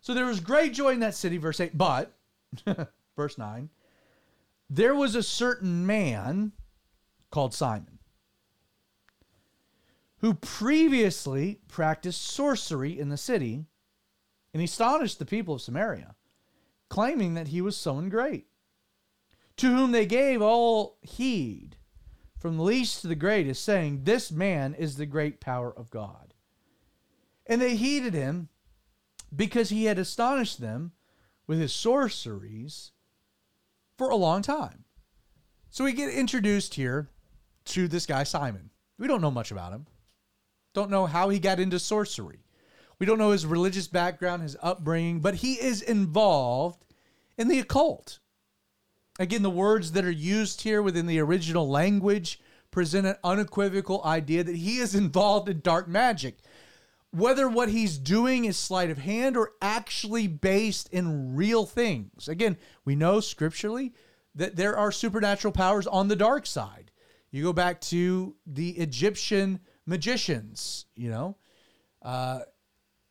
[0.00, 2.12] So there was great joy in that city, verse 8, but,
[3.16, 3.68] verse 9,
[4.70, 6.52] there was a certain man
[7.30, 7.98] called Simon
[10.18, 13.64] who previously practiced sorcery in the city
[14.52, 16.16] and astonished the people of Samaria,
[16.88, 18.46] claiming that he was someone great,
[19.56, 21.76] to whom they gave all heed,
[22.38, 26.34] from the least to the greatest, saying, This man is the great power of God.
[27.46, 28.48] And they heeded him
[29.34, 30.92] because he had astonished them
[31.46, 32.92] with his sorceries
[33.98, 34.84] for a long time.
[35.70, 37.10] So we get introduced here
[37.66, 38.70] to this guy, Simon.
[38.98, 39.86] We don't know much about him,
[40.72, 42.38] don't know how he got into sorcery.
[42.98, 46.84] We don't know his religious background, his upbringing, but he is involved
[47.36, 48.18] in the occult.
[49.20, 54.42] Again, the words that are used here within the original language present an unequivocal idea
[54.44, 56.38] that he is involved in dark magic.
[57.10, 62.28] Whether what he's doing is sleight of hand or actually based in real things.
[62.28, 63.94] Again, we know scripturally
[64.34, 66.90] that there are supernatural powers on the dark side.
[67.30, 71.36] You go back to the Egyptian magicians, you know.
[72.02, 72.40] Uh,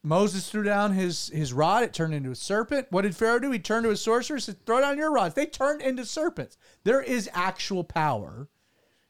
[0.04, 2.88] Moses threw down his his rod; it turned into a serpent.
[2.92, 3.52] What did Pharaoh do?
[3.52, 6.58] He turned to his sorcerers, said, "Throw down your rods." They turned into serpents.
[6.84, 8.48] There is actual power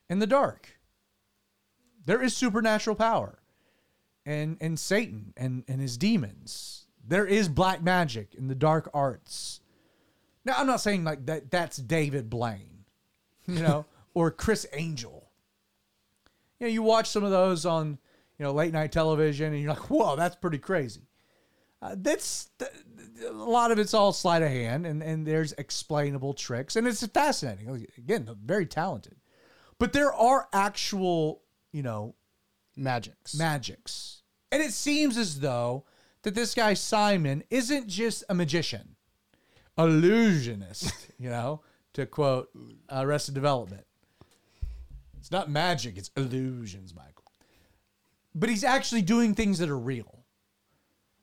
[0.09, 0.79] in the dark.
[2.05, 3.43] There is supernatural power,
[4.27, 6.85] and and Satan and and his demons.
[7.05, 9.61] There is black magic in the dark arts.
[10.43, 11.49] Now, I'm not saying like that.
[11.49, 12.85] That's David Blaine,
[13.47, 15.29] you know, or Criss Angel.
[16.59, 17.97] You know, you watch some of those on
[18.37, 21.07] you know, late night television, and you're like, whoa, that's pretty crazy.
[21.81, 22.49] Uh, that's
[23.27, 27.05] a lot of it's all sleight of hand, and, and there's explainable tricks, and it's
[27.07, 27.87] fascinating.
[27.97, 29.15] Again, very talented,
[29.79, 32.15] but there are actual, you know,
[32.75, 33.35] Magics.
[33.35, 34.16] magics,
[34.51, 35.85] and it seems as though
[36.23, 38.95] that this guy Simon isn't just a magician,
[39.77, 40.93] illusionist.
[41.19, 41.61] you know,
[41.93, 42.49] to quote
[42.89, 43.85] uh, Arrested Development.
[45.19, 47.17] It's not magic; it's illusions, Michael
[48.37, 50.23] but he's actually doing things that are real.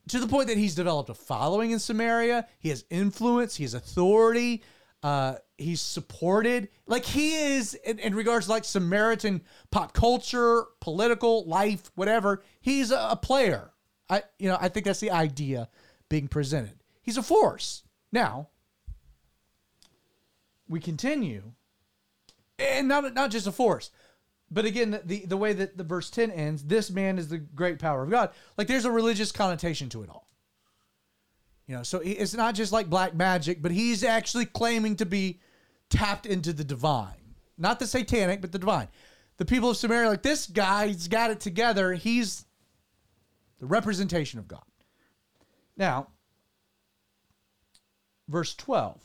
[0.08, 2.46] To the point that he's developed a following in Samaria.
[2.58, 3.56] He has influence.
[3.56, 4.62] He has authority.
[5.04, 6.68] Uh, he's supported.
[6.86, 12.42] Like he is in, in, regards to like Samaritan pop culture, political life, whatever.
[12.60, 13.70] He's a, a player.
[14.08, 15.68] I you know I think that's the idea
[16.08, 16.82] being presented.
[17.02, 17.82] He's a force.
[18.12, 18.48] Now
[20.68, 21.52] we continue,
[22.58, 23.90] and not not just a force
[24.50, 27.78] but again, the the way that the verse 10 ends, this man is the great
[27.78, 28.30] power of God.
[28.56, 30.23] Like there's a religious connotation to it all.
[31.66, 35.40] You know, so it's not just like black magic, but he's actually claiming to be
[35.88, 37.14] tapped into the divine.
[37.57, 38.88] Not the satanic, but the divine.
[39.38, 41.94] The people of Samaria, like this guy's got it together.
[41.94, 42.44] He's
[43.61, 44.64] the representation of God.
[45.77, 46.09] Now,
[48.29, 49.00] verse 12.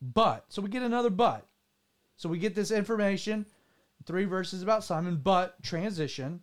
[0.00, 1.46] but, so we get another but.
[2.16, 3.46] So we get this information,
[4.04, 6.40] three verses about Simon, but transition.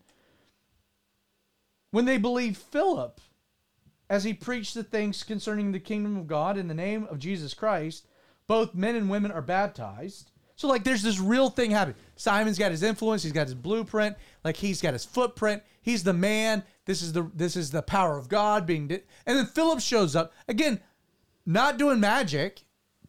[1.91, 3.21] When they believed Philip
[4.13, 7.56] as he preached the things concerning the kingdom of God in the name of Jesus
[7.56, 8.06] Christ,
[8.45, 10.30] both men and women are baptized.
[10.56, 11.97] So like there's this real thing happening.
[12.15, 15.63] Simon's got his influence, he's got his blueprint, like he's got his footprint.
[15.82, 16.62] He's the man.
[16.86, 20.15] This is the this is the power of God being di- and then Philip shows
[20.15, 20.80] up again,
[21.43, 22.65] not doing magic,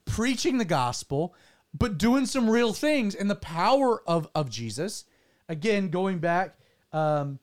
[0.07, 1.35] preaching the gospel,
[1.75, 5.05] but doing some real things and the power of of Jesus.
[5.51, 6.57] Again, going back
[6.95, 7.41] um,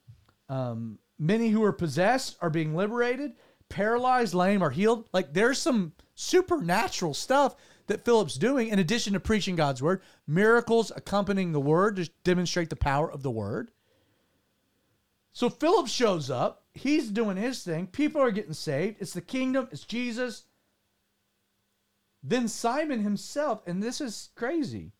[0.50, 3.34] um, many who are possessed are being liberated,
[3.71, 5.10] paralyzed, lame are healed.
[5.12, 7.55] Like there's some supernatural stuff
[7.88, 12.69] that Philip's doing in addition to preaching God's word, miracles accompanying the word to demonstrate
[12.69, 13.71] the power of the word.
[15.34, 18.97] So Philip shows up, he's doing his thing, people are getting saved.
[18.99, 20.43] It's the kingdom, it's Jesus.
[22.21, 24.91] Then Simon himself, and this is crazy.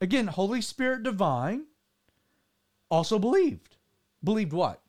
[0.00, 1.64] Again, Holy Spirit divine
[2.90, 3.76] also believed.
[4.22, 4.81] Believed what?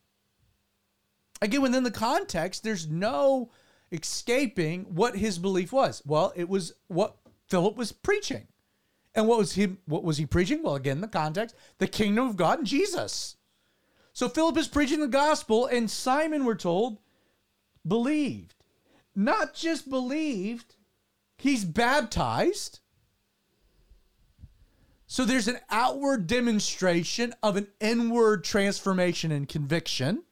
[1.43, 3.51] Again, within the context, there's no
[3.91, 6.01] escaping what his belief was.
[6.05, 7.17] Well, it was what
[7.49, 8.47] Philip was preaching.
[9.13, 10.63] And what was he what was he preaching?
[10.63, 13.35] Well, again, the context, the kingdom of God and Jesus.
[14.13, 16.99] So Philip is preaching the gospel, and Simon, we're told,
[17.85, 18.55] believed.
[19.13, 20.75] Not just believed,
[21.37, 22.79] he's baptized.
[25.07, 30.23] So there's an outward demonstration of an inward transformation and conviction.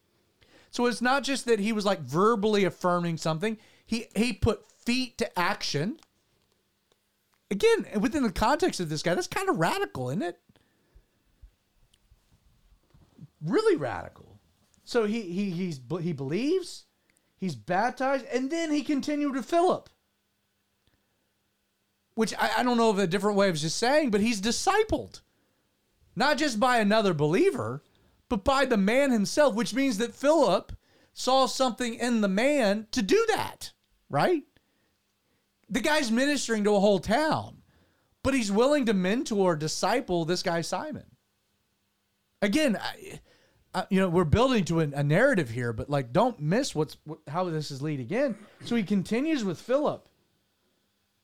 [0.71, 5.17] So it's not just that he was like verbally affirming something, he, he put feet
[5.17, 5.99] to action.
[7.51, 10.39] Again, within the context of this guy, that's kind of radical, isn't it?
[13.45, 14.39] Really radical.
[14.85, 16.85] So he he he's he believes,
[17.35, 19.89] he's baptized, and then he continued to Philip.
[22.13, 25.21] Which I, I don't know of a different way of just saying, but he's discipled.
[26.15, 27.83] Not just by another believer,
[28.31, 30.71] but by the man himself, which means that Philip
[31.11, 33.73] saw something in the man to do that,
[34.09, 34.43] right?
[35.69, 37.57] The guy's ministering to a whole town,
[38.23, 41.03] but he's willing to mentor, disciple this guy, Simon.
[42.41, 43.19] Again, I,
[43.75, 46.95] I, you know, we're building to a, a, narrative here, but like, don't miss what's
[47.03, 48.37] what, how this is leading in.
[48.63, 50.07] So he continues with Philip,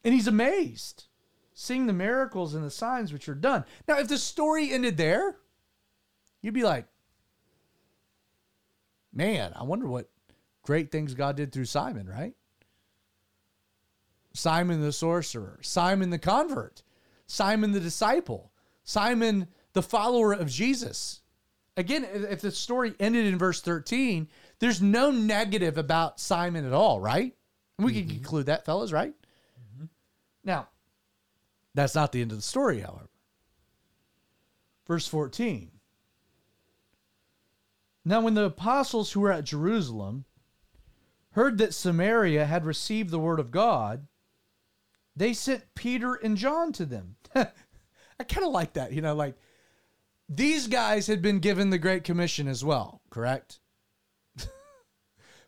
[0.04, 1.06] and he's amazed,
[1.54, 3.64] seeing the miracles and the signs which are done.
[3.88, 5.38] Now, if the story ended there,
[6.42, 6.86] you'd be like,
[9.14, 10.10] man, I wonder what
[10.64, 12.34] great things God did through Simon, right?
[14.34, 16.84] Simon the sorcerer, Simon the convert,
[17.26, 18.52] Simon the disciple,
[18.84, 21.22] Simon the follower of Jesus.
[21.76, 24.28] Again, if the story ended in verse 13,
[24.60, 27.36] there's no negative about Simon at all, right?
[27.78, 28.00] We mm-hmm.
[28.00, 29.14] can conclude that, fellas, right?
[29.14, 29.86] Mm-hmm.
[30.44, 30.68] Now,
[31.76, 33.10] that's not the end of the story, however.
[34.88, 35.70] Verse 14.
[38.08, 40.24] Now, when the apostles who were at Jerusalem
[41.32, 44.08] heard that Samaria had received the word of God,
[45.14, 47.18] they sent Peter and John to them.
[47.36, 49.36] I kind of like that, you know, like
[50.30, 53.60] these guys had been given the Great Commission as well, correct?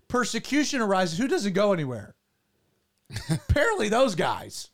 [0.10, 1.18] Persecution arises.
[1.18, 2.14] Who doesn't go anywhere?
[3.30, 4.70] Apparently, those guys,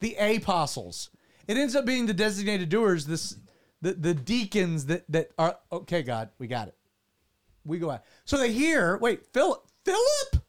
[0.00, 1.10] the apostles.
[1.46, 3.36] It ends up being the designated doers, this
[3.80, 6.02] the, the deacons that that are okay.
[6.02, 6.77] God, we got it
[7.68, 8.02] we go out.
[8.24, 10.44] So they hear, wait, Philip, Philip,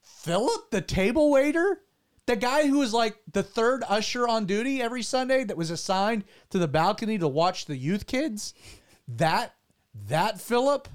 [0.00, 1.80] Philip, the table waiter,
[2.26, 6.24] the guy who was like the third usher on duty every Sunday that was assigned
[6.50, 8.52] to the balcony to watch the youth kids.
[9.08, 9.54] That
[10.08, 10.88] that Philip.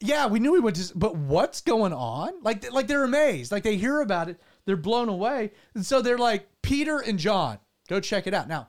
[0.00, 2.34] Yeah, we knew he went to, but what's going on?
[2.42, 3.50] Like, like they're amazed.
[3.50, 7.58] Like they hear about it, they're blown away, and so they're like, Peter and John,
[7.88, 8.46] go check it out.
[8.46, 8.68] Now,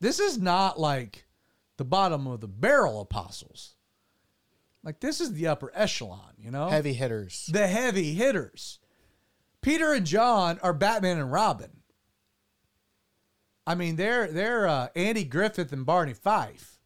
[0.00, 1.24] this is not like
[1.82, 3.74] the bottom of the barrel apostles.
[4.84, 6.68] Like this is the upper echelon, you know?
[6.68, 7.50] Heavy hitters.
[7.52, 8.78] The heavy hitters.
[9.62, 11.82] Peter and John are Batman and Robin.
[13.66, 16.78] I mean, they're they're uh, Andy Griffith and Barney Fife.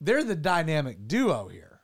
[0.00, 1.80] They're the dynamic duo here.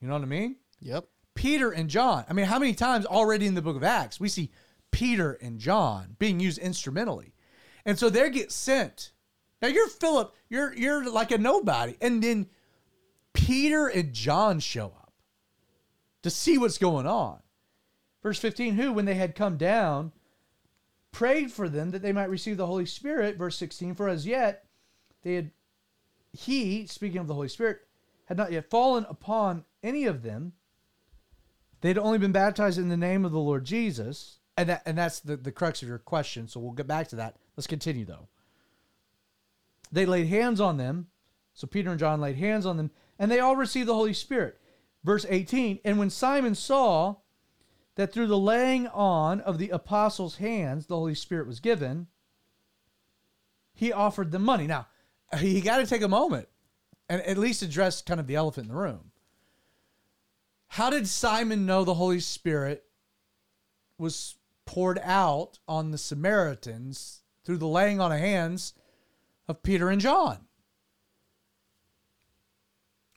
[0.00, 0.56] You know what I mean?
[0.80, 1.06] Yep.
[1.36, 2.24] Peter and John.
[2.28, 4.50] I mean, how many times already in the book of Acts we see
[4.90, 7.34] Peter and John being used instrumentally?
[7.84, 9.12] And so they get sent
[9.62, 11.96] now you're Philip, you're you're like a nobody.
[12.00, 12.48] And then
[13.32, 15.12] Peter and John show up
[16.22, 17.38] to see what's going on.
[18.22, 20.12] Verse 15, who, when they had come down,
[21.10, 23.36] prayed for them that they might receive the Holy Spirit.
[23.36, 24.64] Verse 16, for as yet
[25.22, 25.50] they had
[26.32, 27.80] he, speaking of the Holy Spirit,
[28.26, 30.52] had not yet fallen upon any of them,
[31.80, 35.20] they'd only been baptized in the name of the Lord Jesus, and that and that's
[35.20, 36.48] the, the crux of your question.
[36.48, 37.36] So we'll get back to that.
[37.56, 38.28] Let's continue though.
[39.92, 41.08] They laid hands on them.
[41.54, 44.58] So Peter and John laid hands on them, and they all received the Holy Spirit.
[45.04, 47.16] Verse 18, and when Simon saw
[47.96, 52.06] that through the laying on of the apostles' hands the Holy Spirit was given,
[53.74, 54.66] he offered them money.
[54.66, 54.86] Now,
[55.40, 56.48] you got to take a moment
[57.08, 59.10] and at least address kind of the elephant in the room.
[60.68, 62.84] How did Simon know the Holy Spirit
[63.98, 68.72] was poured out on the Samaritans through the laying on of hands
[69.52, 70.38] of Peter and John?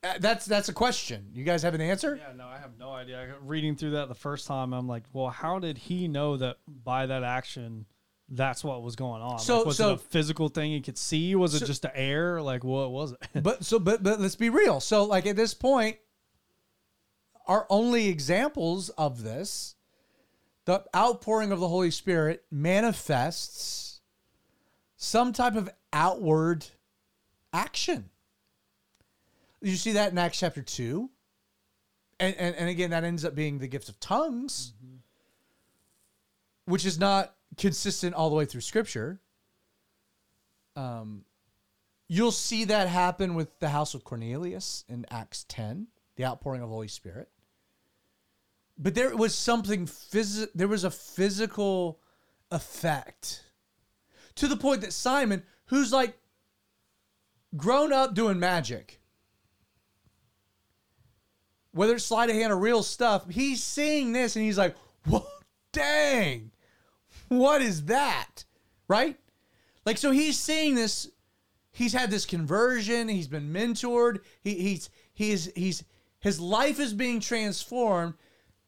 [0.04, 1.32] Uh, That's that's a question.
[1.34, 2.20] You guys have an answer?
[2.22, 3.34] Yeah, no, I have no idea.
[3.42, 7.08] Reading through that the first time, I'm like, well, how did he know that by
[7.08, 7.86] that action,
[8.30, 9.40] that's what was going on?
[9.40, 11.34] So- like, was so- it a physical thing he could see?
[11.34, 12.40] Was it just the air?
[12.42, 13.20] Like, what was it?
[13.44, 14.80] but so but but let's be real.
[14.80, 15.98] So like at this point,
[17.48, 19.76] our only examples of this,
[20.66, 23.85] the outpouring of the Holy Spirit manifests
[25.06, 26.66] some type of outward
[27.54, 28.10] action.
[29.62, 31.10] You see that in Acts chapter two.
[32.20, 34.74] And, and, and again, that ends up being the gift of tongues,
[36.66, 39.20] which is not consistent all the way through Scripture.
[40.76, 41.26] Um,
[42.08, 45.88] You'll see that happen with the house of Cornelius in Acts 10,
[46.18, 47.30] the outpouring of the Holy Spirit.
[48.78, 52.00] But there was something phys- there was a physical
[52.52, 53.45] effect
[54.36, 56.18] to the point that Simon, who's like
[57.56, 59.00] grown up doing magic,
[61.72, 65.26] whether it's sleight of hand or real stuff, he's seeing this and he's like, Whoa,
[65.72, 66.52] dang,
[67.30, 68.44] what is that?
[68.88, 69.18] Right?
[69.86, 71.10] Like, so he's seeing this
[71.76, 75.84] he's had this conversion he's been mentored he, he's he's he's
[76.22, 78.14] his life is being transformed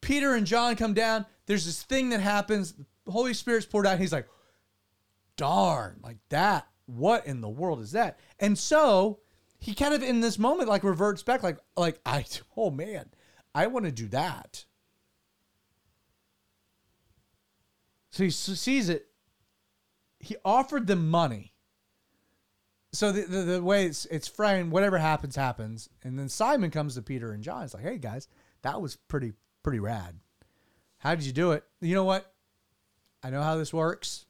[0.00, 3.98] peter and john come down there's this thing that happens the holy spirit's poured out
[3.98, 4.28] he's like
[5.38, 9.20] darn like that what in the world is that and so
[9.58, 12.22] he kind of in this moment like reverts back like like i
[12.56, 13.06] oh man
[13.54, 14.66] i want to do that
[18.10, 19.06] so he sees it
[20.20, 21.54] he offered them money
[22.92, 25.90] so the, the, the way it's it's framed, whatever happens, happens.
[26.02, 27.62] And then Simon comes to Peter and John.
[27.62, 28.28] It's like, hey guys,
[28.62, 30.18] that was pretty pretty rad.
[30.98, 31.64] How did you do it?
[31.80, 32.32] You know what?
[33.22, 34.24] I know how this works.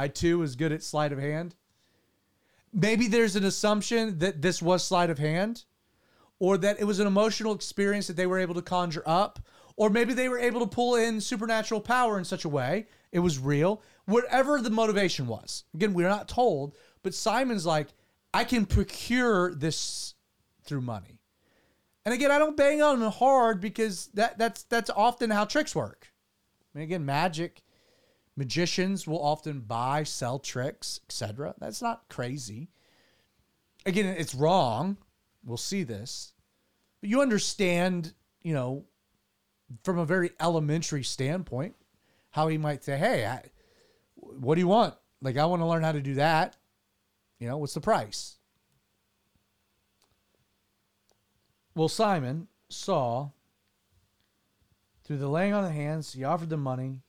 [0.00, 1.54] I too was good at sleight of hand.
[2.72, 5.64] Maybe there's an assumption that this was sleight of hand,
[6.38, 9.38] or that it was an emotional experience that they were able to conjure up,
[9.76, 13.18] or maybe they were able to pull in supernatural power in such a way it
[13.18, 13.82] was real.
[14.06, 15.64] Whatever the motivation was.
[15.74, 17.88] Again, we're not told, but Simon's like,
[18.32, 20.14] I can procure this
[20.64, 21.20] through money.
[22.04, 25.74] And again, I don't bang on him hard because that that's that's often how tricks
[25.74, 26.12] work.
[26.74, 27.62] I mean, again, magic,
[28.36, 31.54] magicians will often buy, sell tricks, etc.
[31.58, 32.70] That's not crazy.
[33.86, 34.96] Again, it's wrong.
[35.44, 36.32] We'll see this.
[37.00, 38.84] But you understand, you know,
[39.84, 41.74] from a very elementary standpoint,
[42.30, 43.42] how he might say, "Hey, I,
[44.14, 44.94] what do you want?
[45.22, 46.56] Like, I want to learn how to do that.
[47.38, 48.36] You know, what's the price?"
[51.74, 53.30] Well, Simon saw
[55.10, 57.00] through the laying on of hands, he offered them money.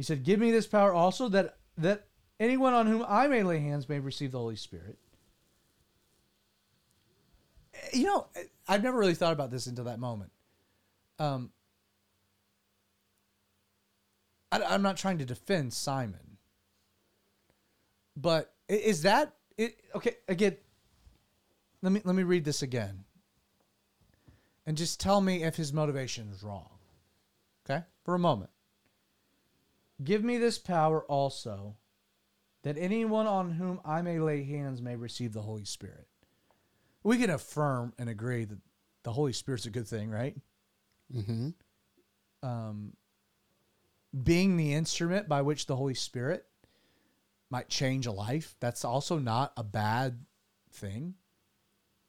[0.00, 2.06] He said, "Give me this power also that that
[2.38, 4.98] anyone on whom I may lay hands may receive the Holy Spirit."
[7.92, 8.26] You know,
[8.66, 10.32] I've never really thought about this until that moment.
[11.18, 11.50] Um,
[14.50, 16.38] I, I'm not trying to defend Simon,
[18.16, 19.82] but is that it?
[19.94, 20.56] Okay, again,
[21.82, 23.04] let me let me read this again,
[24.64, 26.70] and just tell me if his motivation is wrong.
[27.66, 28.48] Okay, for a moment.
[30.02, 31.76] Give me this power also,
[32.62, 36.06] that anyone on whom I may lay hands may receive the Holy Spirit.
[37.02, 38.58] We can affirm and agree that
[39.02, 40.36] the Holy Spirit's a good thing, right?
[41.14, 41.48] Mm-hmm.
[42.42, 42.92] um,
[44.22, 46.44] being the instrument by which the Holy Spirit
[47.50, 50.24] might change a life, that's also not a bad
[50.72, 51.14] thing.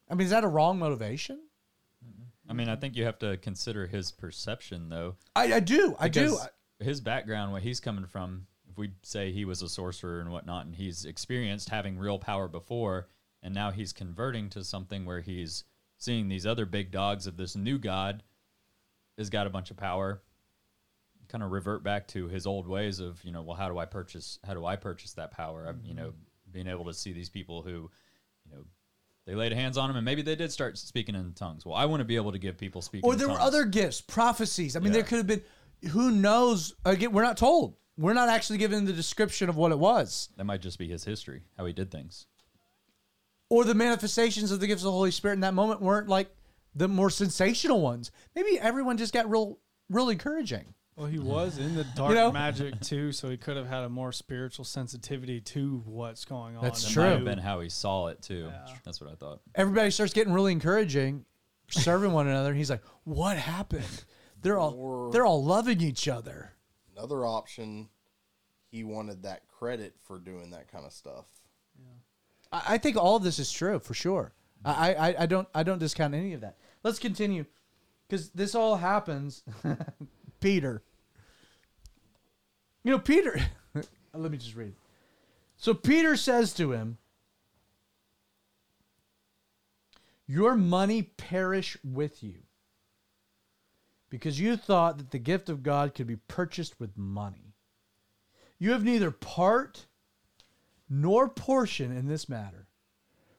[0.10, 1.39] I mean, is that a wrong motivation?
[2.50, 5.16] I mean, I think you have to consider his perception, though.
[5.36, 5.96] I, I do.
[6.00, 6.38] I do.
[6.82, 10.66] His background, where he's coming from, if we say he was a sorcerer and whatnot,
[10.66, 13.08] and he's experienced having real power before,
[13.44, 15.64] and now he's converting to something where he's
[15.98, 18.24] seeing these other big dogs of this new god
[19.18, 20.22] has got a bunch of power.
[21.28, 23.86] Kind of revert back to his old ways of, you know, well, how do I
[23.86, 24.40] purchase?
[24.46, 25.66] How do I purchase that power?
[25.68, 26.14] I'm, You know,
[26.52, 27.90] being able to see these people who,
[28.46, 28.66] you know,
[29.26, 31.66] They laid hands on him, and maybe they did start speaking in tongues.
[31.66, 33.08] Well, I want to be able to give people speaking.
[33.08, 33.48] Or there were tongues.
[33.48, 34.76] other gifts, prophecies.
[34.76, 35.44] I mean, there could have been.
[35.90, 36.74] Who knows?
[36.86, 37.76] Again, we're not told.
[37.98, 41.04] We're not actually given the description of what it was, That might just be his
[41.04, 42.26] history, how he did things.
[43.50, 46.34] or the manifestations of the gifts of the Holy Spirit in that moment weren't like
[46.74, 48.10] the more sensational ones.
[48.34, 49.60] Maybe everyone just got real,
[49.90, 50.74] real encouraging.
[50.96, 52.32] Well, he was in the dark know?
[52.32, 56.64] magic too, so he could have had a more spiritual sensitivity to what's going on.
[56.64, 57.26] That's and That might have True.
[57.26, 58.50] been how he saw it too.
[58.52, 58.74] Yeah.
[58.86, 59.42] That's what I thought.
[59.56, 61.26] Everybody starts getting really encouraging,
[61.70, 62.54] serving one another.
[62.54, 64.04] He's like, "What happened?
[64.42, 66.54] They're all they're all loving each other."
[66.96, 67.89] Another option,
[68.70, 71.26] he wanted that credit for doing that kind of stuff.
[72.52, 74.34] I, I think all of this is true for sure.
[74.64, 76.58] I, I, I don't I don't discount any of that.
[76.84, 77.46] Let's continue
[78.08, 79.44] because this all happens.
[80.39, 80.84] Peter,
[82.84, 83.39] you know Peter.
[84.14, 84.74] let me just read.
[85.58, 86.98] So Peter says to him,
[90.28, 92.36] "Your money perish with you."
[94.12, 97.55] Because you thought that the gift of God could be purchased with money.
[98.59, 99.88] You have neither part
[100.89, 102.68] nor portion in this matter,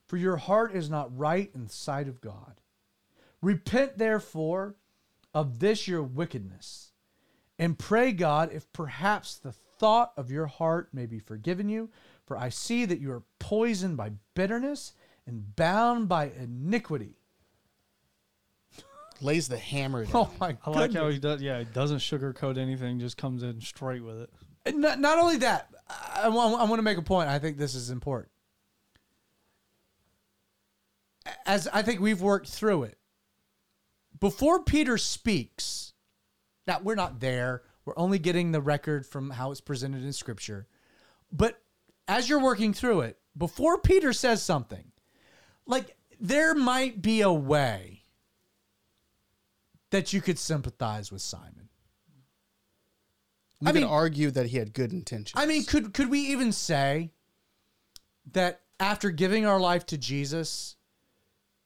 [0.07, 2.59] for your heart is not right in the sight of God.
[3.41, 4.75] Repent, therefore,
[5.33, 6.91] of this your wickedness,
[7.59, 11.91] and pray God if perhaps the thought of your heart may be forgiven you,
[12.25, 14.93] for I see that you are poisoned by bitterness
[15.27, 17.19] and bound by iniquity.
[19.23, 20.13] Lays the hammer down.
[20.15, 21.41] Oh my I like how he does.
[21.41, 24.29] Yeah, he doesn't sugarcoat anything; just comes in straight with it.
[24.65, 25.69] And Not, not only that,
[26.15, 27.29] I, want, I want to make a point.
[27.29, 28.31] I think this is important.
[31.45, 32.97] As I think we've worked through it,
[34.19, 35.93] before Peter speaks,
[36.67, 37.63] now we're not there.
[37.85, 40.67] We're only getting the record from how it's presented in Scripture.
[41.31, 41.61] But
[42.07, 44.91] as you're working through it, before Peter says something,
[45.65, 48.02] like there might be a way
[49.93, 51.69] that you could sympathize with Simon.
[53.61, 55.39] You I could mean- argue that he had good intentions.
[55.41, 57.11] I mean, could could we even say
[58.31, 60.77] that after giving our life to Jesus,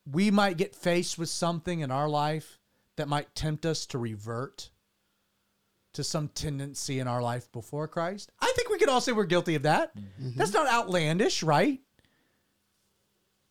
[0.06, 2.60] we might get faced with something in our life
[2.98, 4.72] that might tempt us to revert
[5.94, 8.30] to some tendency in our life before Christ?
[8.42, 9.96] I think we could all say we're guilty of that.
[9.96, 10.32] Mm-hmm.
[10.38, 11.80] That's not outlandish, right?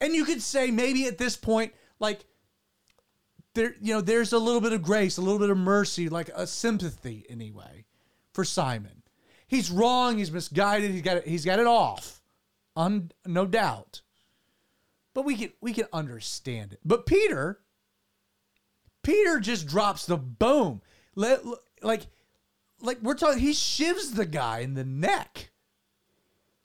[0.02, 2.26] And you could say maybe at this point, like
[3.56, 6.30] there, you know, there's a little bit of grace, a little bit of mercy, like
[6.34, 7.84] a sympathy anyway,
[8.32, 9.02] for Simon.
[9.48, 10.18] He's wrong.
[10.18, 10.92] He's misguided.
[10.92, 11.26] He's got it.
[11.26, 12.22] He's got it off,
[12.76, 14.02] un, no doubt.
[15.14, 16.80] But we can we can understand it.
[16.84, 17.60] But Peter,
[19.02, 20.82] Peter just drops the boom.
[21.14, 21.40] Let
[21.82, 22.06] like
[22.80, 23.40] like we're talking.
[23.40, 25.50] He shivs the guy in the neck.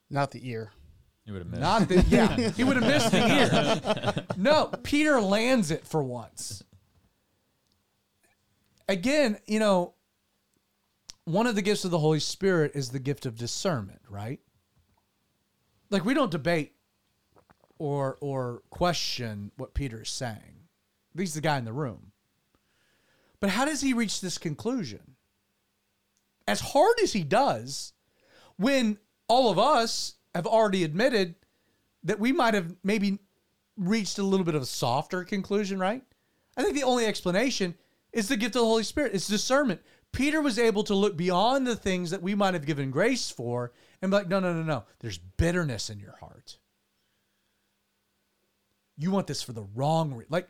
[0.09, 0.71] not the ear.
[1.25, 1.61] He would have missed.
[1.61, 2.35] Not the yeah.
[2.51, 4.25] he would have missed the ear.
[4.37, 6.63] No, Peter lands it for once.
[8.91, 9.93] Again, you know,
[11.23, 14.41] one of the gifts of the Holy Spirit is the gift of discernment, right?
[15.89, 16.73] Like we don't debate
[17.79, 20.67] or or question what Peter is saying.
[21.17, 22.11] He's the guy in the room.
[23.39, 25.15] But how does he reach this conclusion?
[26.45, 27.93] As hard as he does,
[28.57, 28.97] when
[29.29, 31.35] all of us have already admitted
[32.03, 33.19] that we might have maybe
[33.77, 36.03] reached a little bit of a softer conclusion, right?
[36.57, 37.75] I think the only explanation
[38.13, 39.13] is the gift of the Holy Spirit.
[39.13, 39.81] It's discernment.
[40.11, 43.71] Peter was able to look beyond the things that we might have given grace for
[44.01, 44.83] and be like, no, no, no, no.
[44.99, 46.57] There's bitterness in your heart.
[48.97, 50.27] You want this for the wrong reason.
[50.29, 50.49] Like,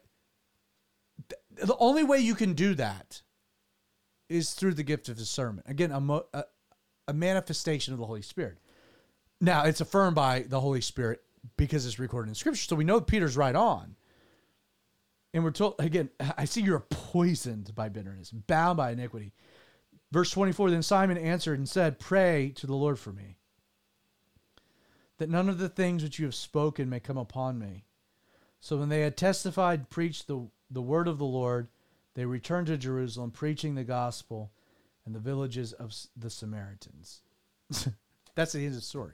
[1.29, 3.21] th- the only way you can do that
[4.29, 5.67] is through the gift of discernment.
[5.69, 6.45] Again, a, mo- a,
[7.07, 8.57] a manifestation of the Holy Spirit.
[9.39, 11.21] Now, it's affirmed by the Holy Spirit
[11.57, 12.63] because it's recorded in Scripture.
[12.63, 13.95] So we know Peter's right on.
[15.33, 19.33] And we're told, again, I see you're poisoned by bitterness, bound by iniquity.
[20.11, 23.37] Verse 24 Then Simon answered and said, Pray to the Lord for me,
[25.17, 27.85] that none of the things which you have spoken may come upon me.
[28.59, 31.69] So when they had testified preached the, the word of the Lord,
[32.13, 34.51] they returned to Jerusalem, preaching the gospel
[35.05, 37.21] in the villages of the Samaritans.
[38.35, 39.13] That's the end of the story.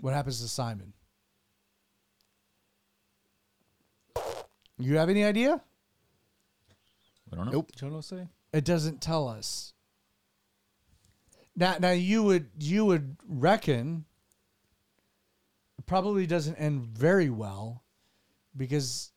[0.00, 0.92] What happens to Simon?
[4.80, 5.60] You have any idea?
[7.32, 7.52] I don't know.
[7.52, 7.72] Nope.
[7.76, 8.26] Jono say?
[8.52, 9.72] It doesn't tell us.
[11.56, 14.04] Now, now you would you would reckon
[15.78, 17.82] it probably doesn't end very well
[18.56, 19.12] because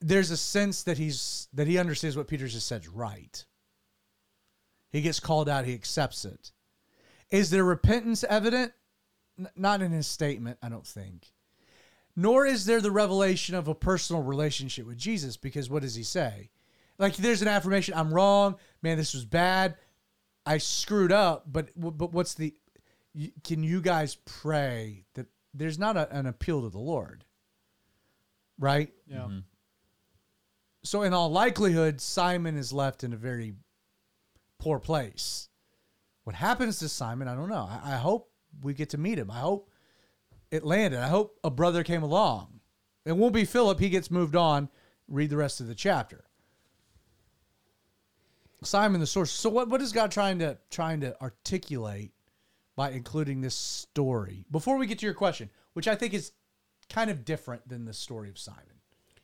[0.00, 3.44] there's a sense that he's that he understands what Peter just said is right.
[4.90, 6.52] He gets called out, he accepts it.
[7.30, 8.72] Is there repentance evident?
[9.38, 11.32] N- not in his statement, I don't think.
[12.20, 16.02] Nor is there the revelation of a personal relationship with Jesus because what does he
[16.02, 16.50] say?
[16.98, 19.76] Like there's an affirmation, I'm wrong, man, this was bad.
[20.44, 22.54] I screwed up, but but what's the
[23.42, 27.24] can you guys pray that there's not a, an appeal to the Lord?
[28.58, 28.92] Right?
[29.06, 29.20] Yeah.
[29.20, 29.38] Mm-hmm.
[30.82, 33.54] So in all likelihood, Simon is left in a very
[34.58, 35.48] poor place.
[36.24, 37.66] What happens to Simon, I don't know.
[37.66, 38.30] I, I hope
[38.62, 39.30] we get to meet him.
[39.30, 39.69] I hope
[40.50, 41.00] it landed.
[41.00, 42.60] I hope a brother came along.
[43.04, 43.78] It won't be Philip.
[43.80, 44.68] He gets moved on.
[45.08, 46.24] Read the rest of the chapter.
[48.62, 49.30] Simon the source.
[49.30, 52.12] So what, what is God trying to trying to articulate
[52.76, 54.44] by including this story?
[54.50, 56.32] Before we get to your question, which I think is
[56.90, 58.64] kind of different than the story of Simon.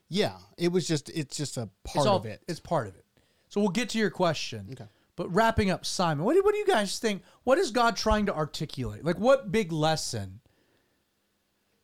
[0.09, 2.43] Yeah, it was just it's just a part all, of it.
[2.49, 3.05] It's part of it.
[3.49, 4.68] So we'll get to your question.
[4.72, 4.87] Okay.
[5.16, 7.22] But wrapping up Simon, what do, what do you guys think?
[7.45, 9.05] What is God trying to articulate?
[9.05, 10.41] Like what big lesson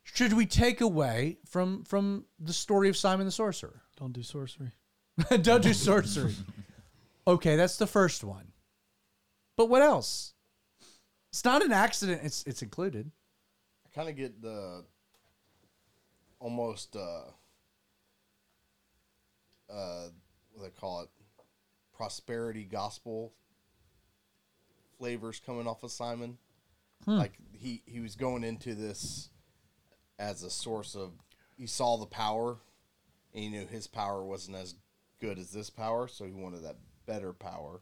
[0.02, 3.82] should we take away from from the story of Simon the sorcerer?
[3.96, 4.72] Don't do sorcery.
[5.42, 6.34] Don't do sorcery.
[7.26, 8.52] okay, that's the first one.
[9.56, 10.34] But what else?
[11.30, 12.22] It's not an accident.
[12.24, 13.10] It's it's included.
[13.86, 14.84] I kind of get the
[16.40, 17.22] almost uh
[19.72, 20.08] uh
[20.52, 21.08] what they call it
[21.94, 23.32] prosperity gospel
[24.98, 26.38] flavors coming off of Simon.
[27.18, 29.30] Like he he was going into this
[30.18, 31.12] as a source of
[31.56, 32.58] he saw the power
[33.34, 34.74] and he knew his power wasn't as
[35.20, 37.80] good as this power, so he wanted that better power.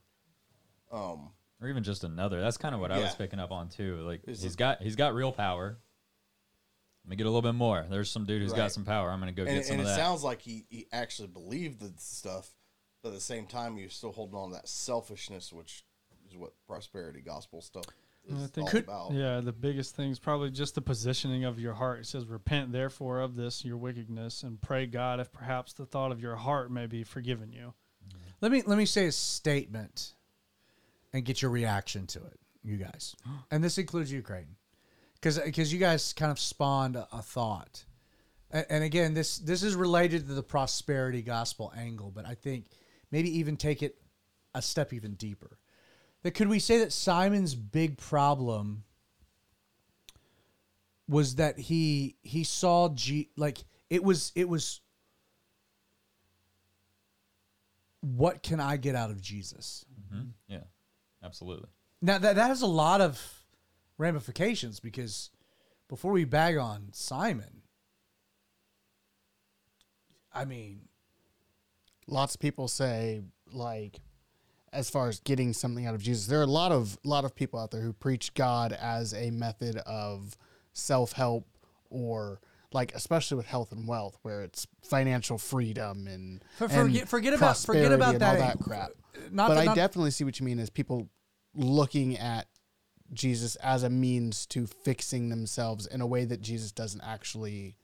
[0.93, 2.41] Um or even just another.
[2.41, 3.97] That's kind of what I was picking up on too.
[3.97, 5.79] Like It's he's got he's got real power.
[7.05, 7.87] Let me get a little bit more.
[7.89, 9.11] There's some dude who's got some power.
[9.11, 9.97] I'm gonna go and, get some and of it that.
[9.97, 12.51] sounds like he, he actually believed the stuff,
[13.03, 15.85] but at the same time, he was still holding on to that selfishness, which
[16.31, 19.13] is what prosperity gospel stuff is I think could, about.
[19.13, 22.01] yeah, the biggest thing is probably just the positioning of your heart.
[22.01, 26.13] It says, "Repent therefore of this your wickedness, and pray God if perhaps the thought
[26.13, 27.75] of your heart may be forgiven you."
[28.41, 30.15] Let me let me say a statement
[31.13, 33.15] and get your reaction to it, you guys.
[33.51, 34.57] And this includes you, Creighton,
[35.21, 37.85] because you guys kind of spawned a, a thought.
[38.51, 42.67] And, and again, this this is related to the prosperity gospel angle, but I think
[43.11, 43.97] maybe even take it
[44.55, 45.59] a step even deeper.
[46.23, 48.85] That could we say that Simon's big problem
[51.09, 54.81] was that he he saw G like it was it was
[58.01, 59.85] what can I get out of Jesus?
[60.13, 60.33] Mhm.
[60.47, 60.65] Yeah,
[61.23, 61.69] absolutely.
[62.03, 63.45] Now that that has a lot of
[63.99, 65.31] ramifications because
[65.89, 67.63] before we bag on Simon,
[70.33, 70.89] I mean,
[72.07, 74.01] Lots of people say like
[74.73, 77.35] as far as getting something out of Jesus, there are a lot of lot of
[77.35, 80.37] people out there who preach God as a method of
[80.73, 81.47] self-help
[81.91, 82.41] or
[82.73, 87.35] like especially with health and wealth where it's financial freedom and, For- and forget- forget
[87.35, 88.91] about- forget about that all that crap.
[88.91, 91.09] Uh, not but that- I definitely see what you mean as people
[91.55, 92.47] looking at
[93.13, 97.75] Jesus as a means to fixing themselves in a way that Jesus doesn't actually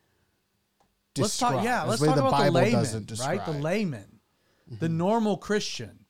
[1.18, 1.54] let's talk.
[1.54, 2.92] describe, Yeah, let's talk the about Bible the layman, right?
[2.92, 3.48] The describe.
[3.60, 4.20] layman,
[4.68, 4.96] the mm-hmm.
[4.96, 6.05] normal Christian,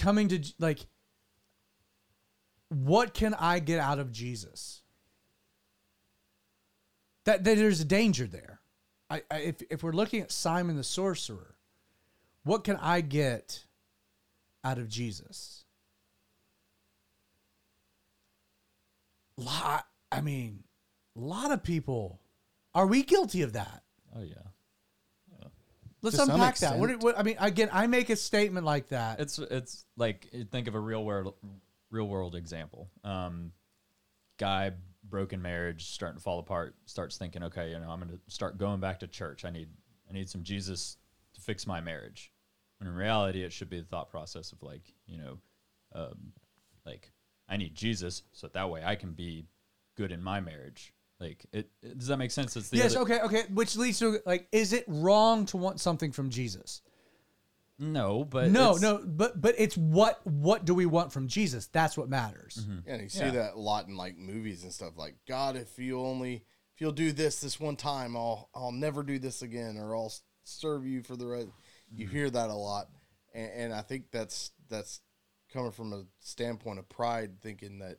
[0.00, 0.86] coming to like,
[2.68, 4.82] what can I get out of Jesus?
[7.24, 8.60] That, that there's a danger there.
[9.10, 11.56] I, I if if we're looking at Simon the sorcerer,
[12.44, 13.64] what can I get
[14.64, 15.64] out of Jesus?
[19.36, 20.64] Lot, I mean,
[21.16, 22.20] a lot of people.
[22.74, 23.82] Are we guilty of that?
[24.16, 24.50] Oh yeah.
[26.02, 26.78] Let's To some unpack that.
[26.78, 29.20] What, what I mean, again, I make a statement like that.
[29.20, 31.34] It's it's like think of a real world
[31.90, 32.88] real world example.
[33.04, 33.52] Um,
[34.38, 34.72] guy
[35.04, 36.74] broken marriage starting to fall apart.
[36.86, 39.44] Starts thinking, okay, you know, I'm going to start going back to church.
[39.44, 39.68] I need
[40.08, 40.96] I need some Jesus
[41.34, 42.32] to fix my marriage.
[42.78, 45.38] When in reality, it should be the thought process of like, you know,
[45.94, 46.32] um,
[46.86, 47.10] like
[47.48, 49.44] I need Jesus so that, that way I can be
[49.96, 50.94] good in my marriage.
[51.20, 52.56] Like, it, it- does that make sense?
[52.56, 53.42] It's the yes, other- okay, okay.
[53.52, 56.80] Which leads to like, is it wrong to want something from Jesus?
[57.78, 61.66] No, but no, it's- no, but but it's what what do we want from Jesus?
[61.68, 62.58] That's what matters.
[62.60, 62.78] Mm-hmm.
[62.86, 63.30] Yeah, and you see Yeah.
[63.30, 64.98] that a lot in like movies and stuff.
[64.98, 66.44] Like, God, if you only
[66.74, 70.06] if you'll do this this one time, I'll I'll never do this again, or I'll
[70.06, 71.48] s- serve you for the rest.
[71.90, 72.16] You mm-hmm.
[72.16, 72.88] hear that a lot,
[73.34, 75.00] and, and I think that's that's
[75.50, 77.96] coming from a standpoint of pride, thinking that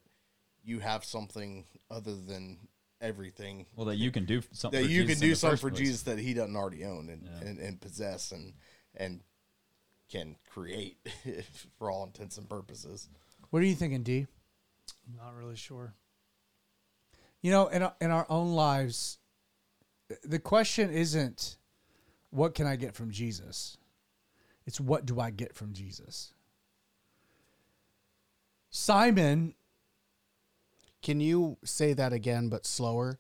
[0.63, 2.59] you have something other than
[3.01, 4.79] everything Well, that you can do something.
[4.79, 5.79] that for you Jesus can do something for place.
[5.79, 7.47] Jesus that he doesn't already own and, Yeah.
[7.49, 8.53] and, and possess and
[8.95, 9.21] and
[10.09, 10.97] can create
[11.77, 13.09] for all intents and purposes.
[13.49, 14.27] What are you thinking, D?
[15.07, 15.93] I'm not really sure.
[17.41, 19.17] You know, in our, in our own lives,
[20.23, 21.57] the question isn't
[22.29, 23.77] what can I get from Jesus?
[24.65, 26.33] It's what do I get from Jesus?
[28.69, 29.53] Simon,
[31.01, 33.17] Can you say that again, but slower?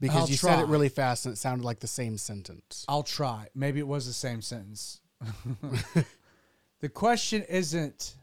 [0.00, 2.84] Because I'll you said it really fast and it sounded like the same sentence.
[2.88, 3.48] I'll try.
[3.54, 5.00] Maybe it was the same sentence.
[6.80, 8.16] the question isn't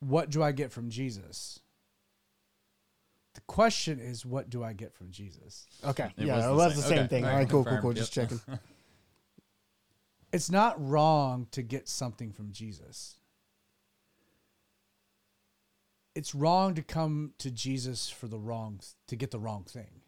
[0.00, 1.60] what do I get from Jesus?
[3.34, 5.66] The question is what do I get from Jesus?
[5.84, 6.10] Okay.
[6.16, 6.76] It yeah, was it the was same.
[6.76, 7.08] the same Okay.
[7.08, 7.24] thing.
[7.24, 7.92] Alright, cool, cool, cool.
[7.92, 7.96] confirmed.
[7.96, 8.40] Just checking.
[10.32, 13.18] It's not wrong to get something from Jesus.
[16.14, 20.02] It's wrong to come to Jesus for the wrong to get the wrong thing.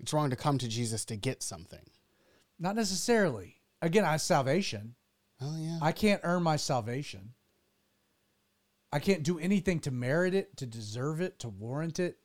[0.00, 1.84] It's wrong to come to Jesus to get something.
[2.58, 3.56] Not necessarily.
[3.80, 4.94] Again, I have salvation.
[5.40, 5.78] Oh, yeah.
[5.82, 7.34] I can't earn my salvation.
[8.92, 12.18] I can't do anything to merit it, to deserve it, to warrant it.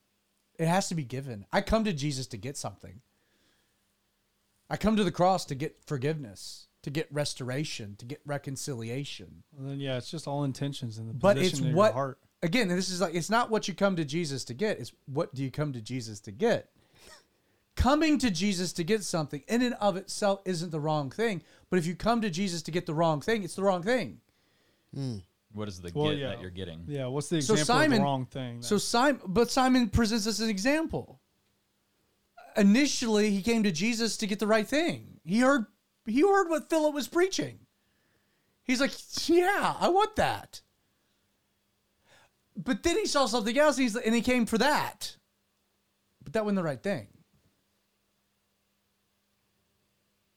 [0.59, 1.45] It has to be given.
[1.51, 3.01] I come to Jesus to get something.
[4.69, 9.43] I come to the cross to get forgiveness, to get restoration, to get reconciliation.
[9.57, 11.93] And then yeah, it's just all intentions in the But it's position of what your
[11.93, 12.19] heart.
[12.41, 15.33] Again, this is like it's not what you come to Jesus to get, it's what
[15.33, 16.69] do you come to Jesus to get?
[17.75, 21.77] Coming to Jesus to get something in and of itself isn't the wrong thing, but
[21.77, 24.19] if you come to Jesus to get the wrong thing, it's the wrong thing.
[24.93, 25.17] Hmm.
[25.53, 26.27] What is the Well, get yeah.
[26.29, 26.83] that you're getting?
[26.87, 28.61] Yeah, what's the So example of the wrong thing?
[28.61, 28.77] So?
[28.77, 31.19] Simon, but Simon presents us an example.
[32.55, 35.19] Initially, he came to Jesus to get the right thing.
[35.23, 35.65] He heard
[36.05, 37.59] he heard what Philip was preaching.
[38.63, 38.91] He's like,
[39.27, 40.61] "Yeah, I want that."
[42.57, 45.15] But then he saw something else, and, he's, and he came for that.
[46.23, 47.07] But that wasn't the right thing.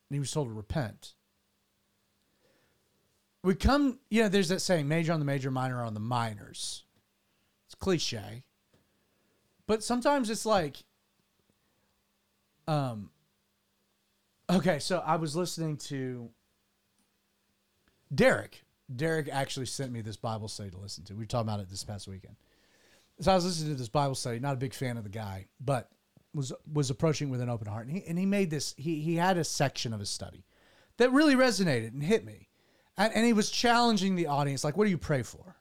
[0.08, 1.14] And he was told to repent.
[3.42, 6.84] We come, you know, there's that saying, major on the major, minor on the minors.
[7.66, 8.44] It's cliche.
[9.66, 10.76] But sometimes it's like
[12.66, 13.10] um
[14.50, 16.28] Okay, so I was listening to
[18.12, 18.64] Derek.
[18.94, 21.14] Derek actually sent me this Bible study to listen to.
[21.14, 22.36] We were talking about it this past weekend.
[23.20, 25.46] So I was listening to this Bible study, not a big fan of the guy,
[25.60, 25.90] but
[26.34, 27.86] was was approaching with an open heart.
[27.86, 30.44] And he, and he made this he he had a section of his study
[30.96, 32.48] that really resonated and hit me.
[32.96, 35.56] And, and he was challenging the audience like what do you pray for?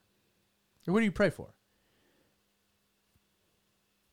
[0.86, 1.53] What do you pray for?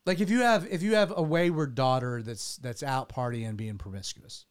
[0.05, 3.57] Like if you have if you have a wayward daughter that's that's out partying and
[3.57, 4.45] being promiscuous,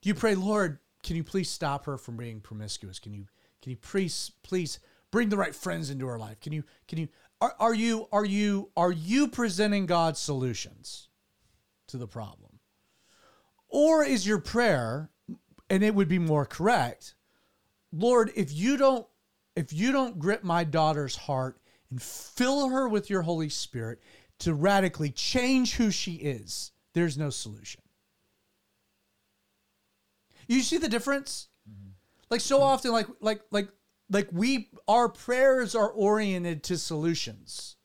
[0.00, 0.78] do you pray, Lord,
[1.08, 2.98] can you please stop her from being promiscuous?
[2.98, 3.24] Can you
[3.62, 4.78] can you please please
[5.10, 6.38] bring the right friends into her life?
[6.38, 7.08] Can you can you
[7.40, 11.08] are, are you are you are you presenting God's solutions
[11.86, 12.58] to the problem?
[13.70, 15.08] Or is your prayer,
[15.70, 17.14] and it would be more correct,
[17.90, 19.06] Lord, if you don't
[19.56, 24.02] if you don't grip my daughter's heart and fill her with your Holy Spirit
[24.40, 27.80] to radically change who she is, there's no solution.
[30.48, 31.48] You see the difference?
[31.70, 31.90] Mm-hmm.
[32.30, 32.64] Like so mm-hmm.
[32.64, 33.68] often, like like like
[34.10, 37.76] like we our prayers are oriented to solutions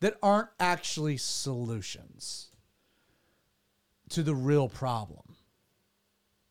[0.00, 2.50] that aren't actually solutions
[4.10, 5.22] to the real problem.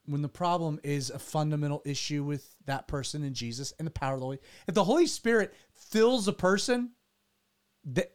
[0.05, 4.15] When the problem is a fundamental issue with that person and Jesus and the power
[4.15, 6.91] of the Holy, if the Holy Spirit fills a person,
[7.85, 8.11] that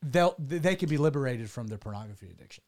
[0.00, 2.64] they'll they can be liberated from their pornography addiction,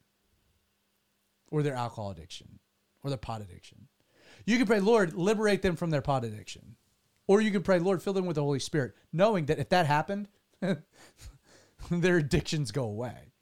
[1.50, 2.58] or their alcohol addiction,
[3.02, 3.88] or their pot addiction.
[4.46, 6.76] You can pray, Lord, liberate them from their pot addiction,
[7.26, 9.86] or you can pray, Lord, fill them with the Holy Spirit, knowing that if that
[9.86, 10.28] happened,
[11.90, 13.32] their addictions go away.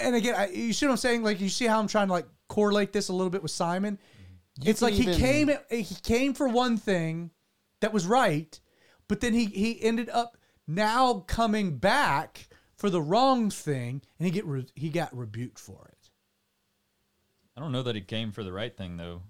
[0.00, 1.22] And again, I, you see what I'm saying?
[1.22, 3.98] Like, you see how I'm trying to like correlate this a little bit with Simon.
[4.60, 4.68] Mm-hmm.
[4.68, 7.30] it's can like he came, he came for one thing
[7.80, 8.58] that was right,
[9.08, 14.30] but then he he ended up now coming back for the wrong thing, and he
[14.30, 15.97] get re, he got rebuked for it.
[17.58, 19.20] I don't know that he came for the right thing though.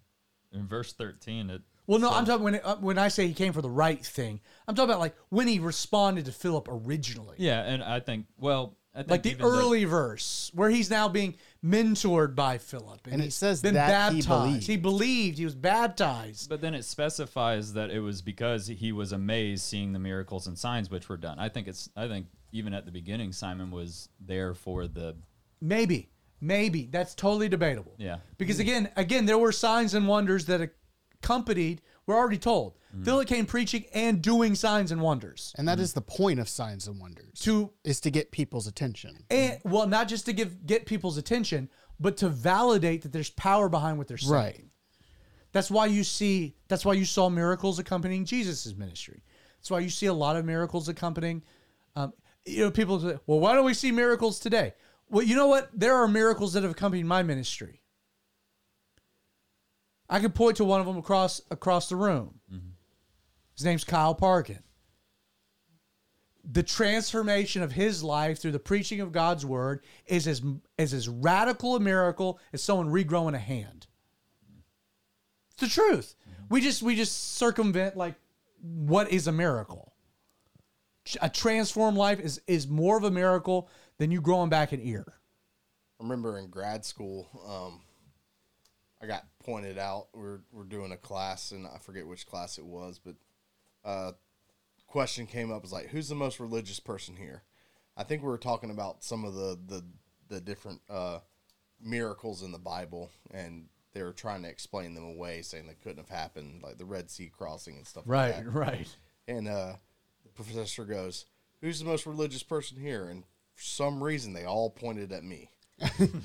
[0.53, 3.33] In verse 13, it Well, no, I'm talking when it, uh, when I say he
[3.33, 4.41] came for the right thing.
[4.67, 7.37] I'm talking about like when he responded to Philip originally.
[7.39, 11.09] Yeah, and I think well, I think like the even early verse where he's now
[11.09, 14.29] being mentored by Philip, And it he's says been that he baptized.
[14.29, 14.67] believed.
[14.67, 15.39] He believed.
[15.39, 16.51] He was baptized.
[16.51, 20.59] But then it specifies that it was because he was amazed seeing the miracles and
[20.59, 21.39] signs which were done.
[21.39, 25.17] I think it's I think even at the beginning Simon was there for the
[25.61, 26.11] Maybe,
[26.41, 27.95] maybe that's totally debatable.
[27.99, 28.19] Yeah.
[28.37, 30.71] Because again, again, there were signs and wonders that
[31.23, 31.83] accompanied.
[32.07, 33.05] We're already told Mm-hmm.
[33.05, 36.87] Philip came preaching and doing signs and wonders And that is the point of signs
[36.89, 37.39] and wonders.
[37.41, 39.25] to is to get people's attention.
[39.31, 41.69] and well, not just to give get people's attention,
[42.01, 44.33] but to validate that there's power behind what they're saying.
[44.33, 44.65] Right.
[45.53, 46.57] That's why you see.
[46.69, 49.23] That's why you saw miracles accompanying Jesus' ministry.
[49.59, 51.43] That's why you see a lot of miracles accompanying.
[51.95, 52.15] Um,
[52.47, 54.73] you know, people say, "Well, why don't we see miracles today?"
[55.11, 55.71] Well, you know what?
[55.73, 57.83] There are miracles that have accompanied my ministry.
[60.11, 62.41] I can point to one of them across across the room.
[62.53, 62.69] Mm-hmm.
[63.57, 64.63] His name's Kyle Parkin.
[66.51, 70.43] The transformation of his life through the preaching of God's word is as
[70.79, 73.87] is as radical a miracle as someone regrowing a hand.
[75.53, 76.15] It's the truth.
[76.23, 76.55] Mm-hmm.
[76.55, 78.15] We just we just circumvent like
[78.63, 79.93] what is a miracle.
[81.21, 83.69] A transformed life is is more of a miracle
[83.99, 85.05] than you growing back an ear.
[86.01, 87.81] I remember in grad school, um,
[89.03, 90.09] I got pointed out.
[90.15, 93.15] We're we're doing a class, and I forget which class it was, but
[93.85, 94.13] uh,
[94.87, 97.43] question came up was like, "Who's the most religious person here?"
[97.97, 99.85] I think we were talking about some of the the
[100.29, 101.19] the different uh,
[101.81, 105.99] miracles in the Bible, and they were trying to explain them away, saying they couldn't
[105.99, 108.05] have happened, like the Red Sea crossing and stuff.
[108.07, 108.47] like that.
[108.47, 108.97] Right, right.
[109.27, 109.75] And uh,
[110.25, 111.27] the professor goes,
[111.61, 113.25] "Who's the most religious person here?" And
[113.59, 115.51] for some reason, they all pointed at me.
[115.81, 116.23] and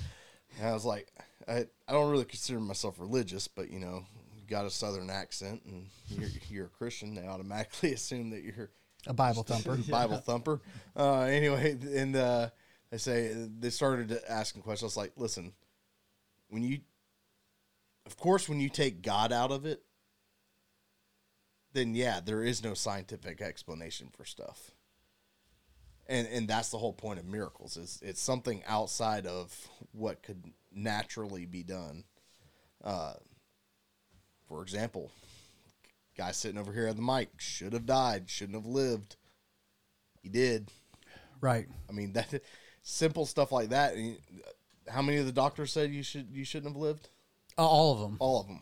[0.63, 1.11] I was like,
[1.47, 4.05] I, I don't really consider myself religious, but you know,
[4.35, 7.15] you got a southern accent and you're, you're a Christian.
[7.15, 8.69] They automatically assume that you're
[9.07, 9.75] A Bible thumper.
[9.89, 10.61] Bible thumper.
[10.95, 12.49] Uh, anyway, and uh,
[12.91, 14.83] they say they started asking questions.
[14.83, 15.53] I was like, listen,
[16.49, 16.81] when you,
[18.05, 19.81] of course, when you take God out of it,
[21.73, 24.69] then yeah, there is no scientific explanation for stuff.
[26.07, 29.55] And and that's the whole point of miracles is it's something outside of
[29.91, 30.43] what could
[30.73, 32.03] naturally be done.
[32.83, 33.13] Uh,
[34.47, 35.11] for example,
[36.17, 39.15] guy sitting over here at the mic should have died, shouldn't have lived.
[40.21, 40.69] He did.
[41.39, 41.67] Right.
[41.89, 42.41] I mean that
[42.83, 43.95] simple stuff like that.
[44.89, 47.09] How many of the doctors said you should you shouldn't have lived?
[47.57, 48.17] Uh, all of them.
[48.19, 48.61] All of them.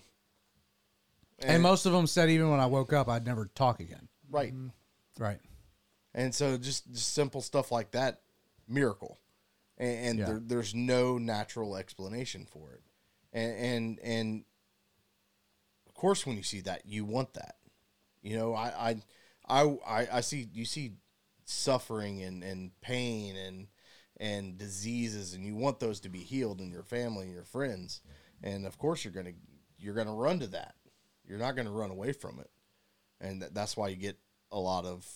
[1.44, 4.08] And, most of them said even when I woke up, I'd never talk again.
[4.30, 4.54] right.
[5.18, 5.40] Right.
[6.14, 8.22] And so just, just simple stuff like that,
[8.68, 9.20] miracle,
[9.78, 10.26] and, and Yeah.
[10.26, 12.82] there, there's no natural explanation for it,
[13.34, 14.46] and, and and
[15.88, 17.56] of course when you see that you want that,
[18.22, 19.02] you know I
[19.48, 20.94] I I I, see you see
[21.46, 23.68] suffering and, and pain and
[24.18, 28.02] and diseases and you want those to be healed in your family and your friends,
[28.44, 29.34] and of course you're gonna
[29.78, 30.76] you're gonna run to that,
[31.26, 32.50] you're not gonna run away from it,
[33.22, 34.18] and that, that's why you get
[34.52, 35.08] a lot of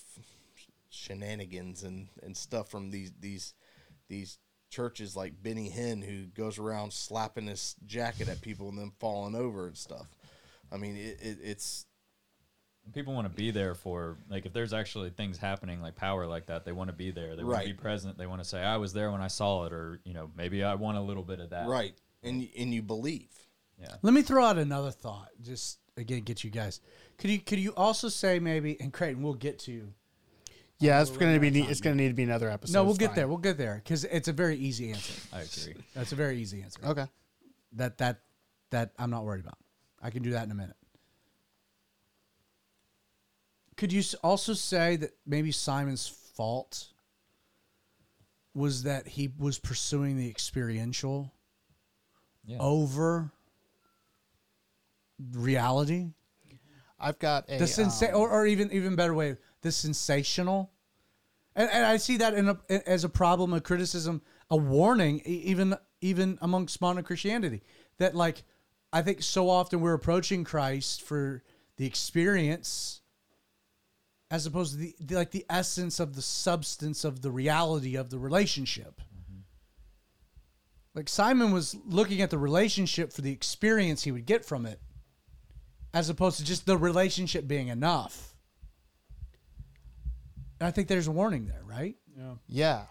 [0.96, 3.54] shenanigans and, and stuff from these these
[4.08, 4.40] these
[4.70, 9.36] churches like Benny Hinn who goes around slapping his jacket at people and then falling
[9.36, 10.08] over and stuff.
[10.72, 11.86] I mean, it, it, it's
[12.94, 16.46] People want to be there for like if there's actually things happening like power like
[16.48, 17.36] that, they want to be there.
[17.36, 18.16] They want to be present.
[18.16, 20.64] They want to say, "I was there when I saw it," or you know, maybe
[20.64, 21.68] I want a little bit of that.
[21.68, 23.32] right, and and you believe.
[23.82, 23.96] Yeah.
[24.04, 25.30] Let me throw out another thought.
[25.42, 26.80] Just again, get you guys.
[27.18, 29.92] Could you could you also say maybe and Creighton, we'll get to.
[30.80, 31.62] Yeah, it's gonna be.
[31.62, 32.74] It's gonna need to be another episode.
[32.74, 33.16] No, we'll It's get fine.
[33.16, 33.28] there.
[33.28, 35.14] We'll get there because it's a very easy answer.
[35.34, 35.82] I agree.
[35.94, 36.80] That's a very easy answer.
[36.86, 37.06] Okay.
[37.74, 38.22] That that
[38.72, 39.58] that I'm not worried about.
[40.02, 40.76] I can do that in a minute.
[43.78, 46.88] Could you also say that maybe Simon's fault
[48.54, 51.34] was that he was pursuing the experiential
[52.46, 52.58] Yeah.
[52.60, 53.32] over
[55.34, 56.12] reality?
[57.00, 57.60] I've got a.
[57.60, 60.72] the sensa- um, or, or even even better way, the sensational.
[61.56, 65.76] And, and I see that in a, as a problem, a criticism, a warning, even
[66.02, 67.64] even amongst modern Christianity,
[67.98, 68.44] that like
[68.94, 71.44] I think so often we're approaching Christ for
[71.78, 73.02] the experience,
[74.30, 78.12] as opposed to the, the like the essence of the substance of the reality of
[78.12, 79.02] the relationship.
[80.94, 84.80] Like Simon was looking at the relationship for the experience he would get from it,
[85.94, 88.35] as opposed to just the relationship being enough.
[90.66, 91.96] And I think there's a warning there, right?
[92.18, 92.34] Yeah.
[92.48, 92.84] Yeah,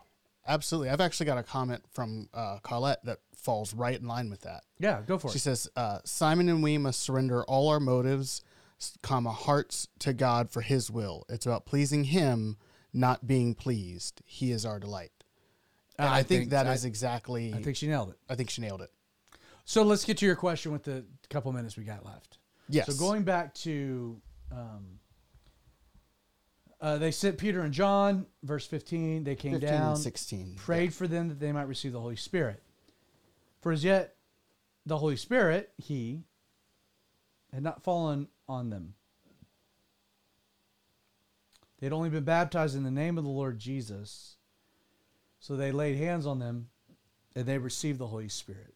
[0.47, 0.91] absolutely.
[0.91, 4.63] I've actually got a comment from uh, Carlette that falls right in line with that.
[4.79, 5.33] Yeah, go for it.
[5.33, 5.43] She it.
[5.43, 8.43] says, uh, "Simon and we must surrender all our motives,
[8.81, 11.25] s- comma hearts to God for His will.
[11.29, 12.59] It's about pleasing Him,
[12.93, 14.23] not being pleased.
[14.25, 15.11] He is our delight."
[15.99, 17.53] And I, think, that is I, exactly.
[17.53, 18.19] I think she nailed it.
[18.29, 18.91] I think she nailed it.
[19.65, 22.39] So let's get to your question with the couple minutes we got left.
[22.69, 22.87] Yes.
[22.87, 24.21] So going back to,
[24.53, 24.94] um,
[26.85, 29.25] uh, they sent Peter and John, verse 15.
[29.25, 30.57] They came 15 down, and 16.
[30.57, 32.63] prayed for them that they might receive the Holy Spirit.
[33.63, 34.17] For as yet,
[34.85, 36.25] the Holy Spirit, He,
[37.55, 38.93] had not fallen on them.
[41.81, 44.37] They had only been baptized in the name of the Lord Jesus.
[45.41, 46.69] So they laid hands on them
[47.35, 48.75] and they received the Holy Spirit.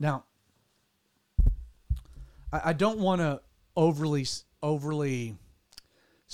[0.00, 0.24] Now,
[2.50, 3.42] I, I don't want to
[3.76, 4.26] overly
[4.62, 5.36] overly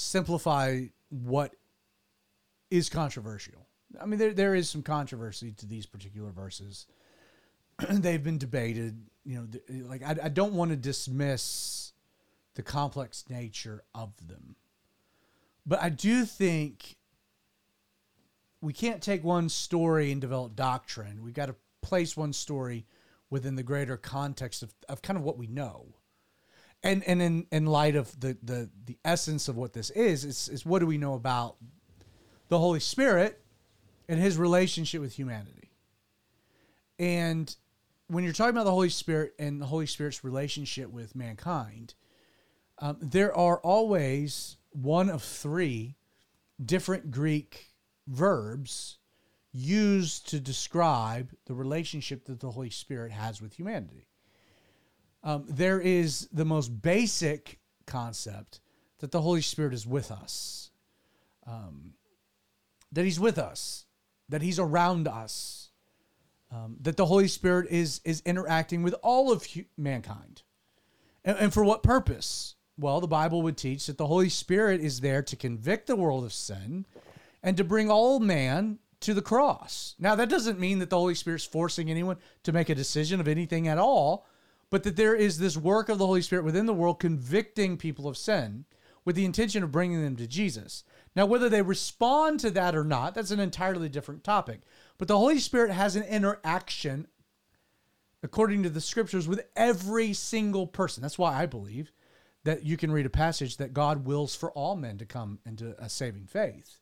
[0.03, 1.55] simplify what
[2.71, 3.67] is controversial
[4.01, 6.87] I mean, there there is some controversy to these particular verses.
[7.91, 9.07] They've been debated.
[9.25, 11.93] You know, th- like I, I don't want to dismiss
[12.55, 14.57] the complex nature of them,
[15.67, 16.97] but I do think
[18.61, 21.23] we can't take one story and develop doctrine.
[21.23, 22.87] We've got to place one story
[23.31, 25.87] within the greater context of, of kind of what we know.
[26.83, 30.49] And and in, in light of the, the the essence of what this is, is
[30.49, 31.57] is what do we know about
[32.49, 33.41] the Holy Spirit
[34.09, 35.71] and his relationship with humanity?
[36.99, 37.55] And
[38.09, 41.95] when you're talking about the Holy Spirit and the Holy Spirit's relationship with mankind,
[42.79, 45.97] um, there are always one of three
[46.65, 47.73] different Greek
[48.07, 48.99] verbs
[49.53, 54.07] used to describe the relationship that the Holy Spirit has with humanity.
[55.25, 58.61] Um, there is the most basic concept
[58.99, 60.71] that the Holy Spirit is with us,
[61.47, 61.95] um,
[62.91, 63.87] that He's with us,
[64.29, 65.71] that He's around us,
[66.51, 70.43] um, that the Holy Spirit is is interacting with all of hu- mankind,
[71.25, 72.57] and, and for what purpose?
[72.79, 76.25] Well, the Bible would teach that the Holy Spirit is there to convict the world
[76.25, 76.87] of sin
[77.43, 79.95] and to bring all man to the cross.
[79.99, 83.29] Now, that doesn't mean that the Holy Spirit's forcing anyone to make a decision of
[83.29, 84.27] anything at all,
[84.73, 88.09] but that there is this work of the Holy Spirit within the world convicting people
[88.09, 88.65] of sin
[89.05, 90.83] with the intention of bringing them to Jesus.
[91.15, 94.63] Now, whether they respond to that or not, that's an entirely different topic.
[94.97, 97.07] But the Holy Spirit has an interaction,
[98.23, 101.03] according to the scriptures, with every single person.
[101.03, 101.93] That's why I believe
[102.45, 105.77] that you can read a passage that God wills for all men to come into
[105.79, 106.79] a saving faith.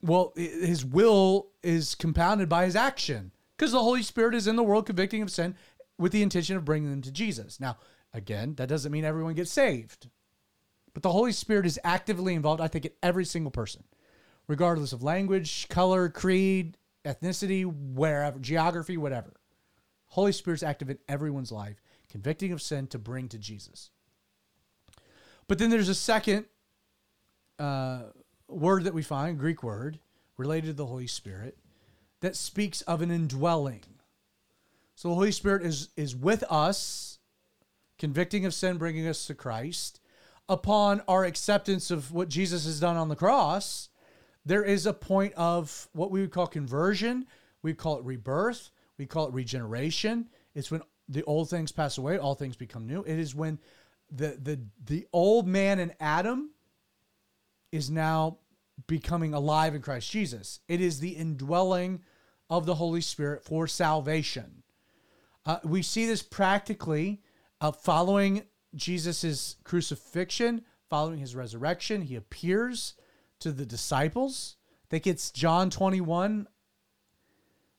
[0.00, 4.62] Well, his will is compounded by his action because the Holy Spirit is in the
[4.62, 5.56] world convicting of sin
[5.98, 7.60] with the intention of bringing them to Jesus.
[7.60, 7.78] Now,
[8.12, 10.08] again, that doesn't mean everyone gets saved,
[10.92, 13.84] but the Holy Spirit is actively involved, I think, in every single person,
[14.48, 19.34] regardless of language, color, creed, ethnicity, wherever, geography, whatever.
[20.06, 23.90] Holy Spirit's active in everyone's life, convicting of sin to bring to Jesus.
[25.48, 26.46] But then there's a second
[27.58, 28.04] uh,
[28.48, 29.98] word that we find, Greek word,
[30.36, 31.58] related to the Holy Spirit,
[32.20, 33.82] that speaks of an indwelling.
[34.94, 37.18] So the Holy Spirit is is with us,
[37.98, 40.00] convicting of sin, bringing us to Christ.
[40.48, 43.88] Upon our acceptance of what Jesus has done on the cross,
[44.44, 47.26] there is a point of what we would call conversion.
[47.62, 48.70] We call it rebirth.
[48.98, 50.28] We call it regeneration.
[50.54, 53.02] It's when the old things pass away, all things become new.
[53.02, 53.58] It is when
[54.10, 56.50] the the the old man in Adam
[57.72, 58.38] is now
[58.86, 60.60] becoming alive in Christ Jesus.
[60.68, 62.02] It is the indwelling
[62.50, 64.63] of the Holy Spirit for salvation.
[65.46, 67.22] Uh, we see this practically
[67.60, 72.02] uh, following Jesus' crucifixion, following his resurrection.
[72.02, 72.94] He appears
[73.40, 74.56] to the disciples.
[74.84, 76.46] I think it's John 21,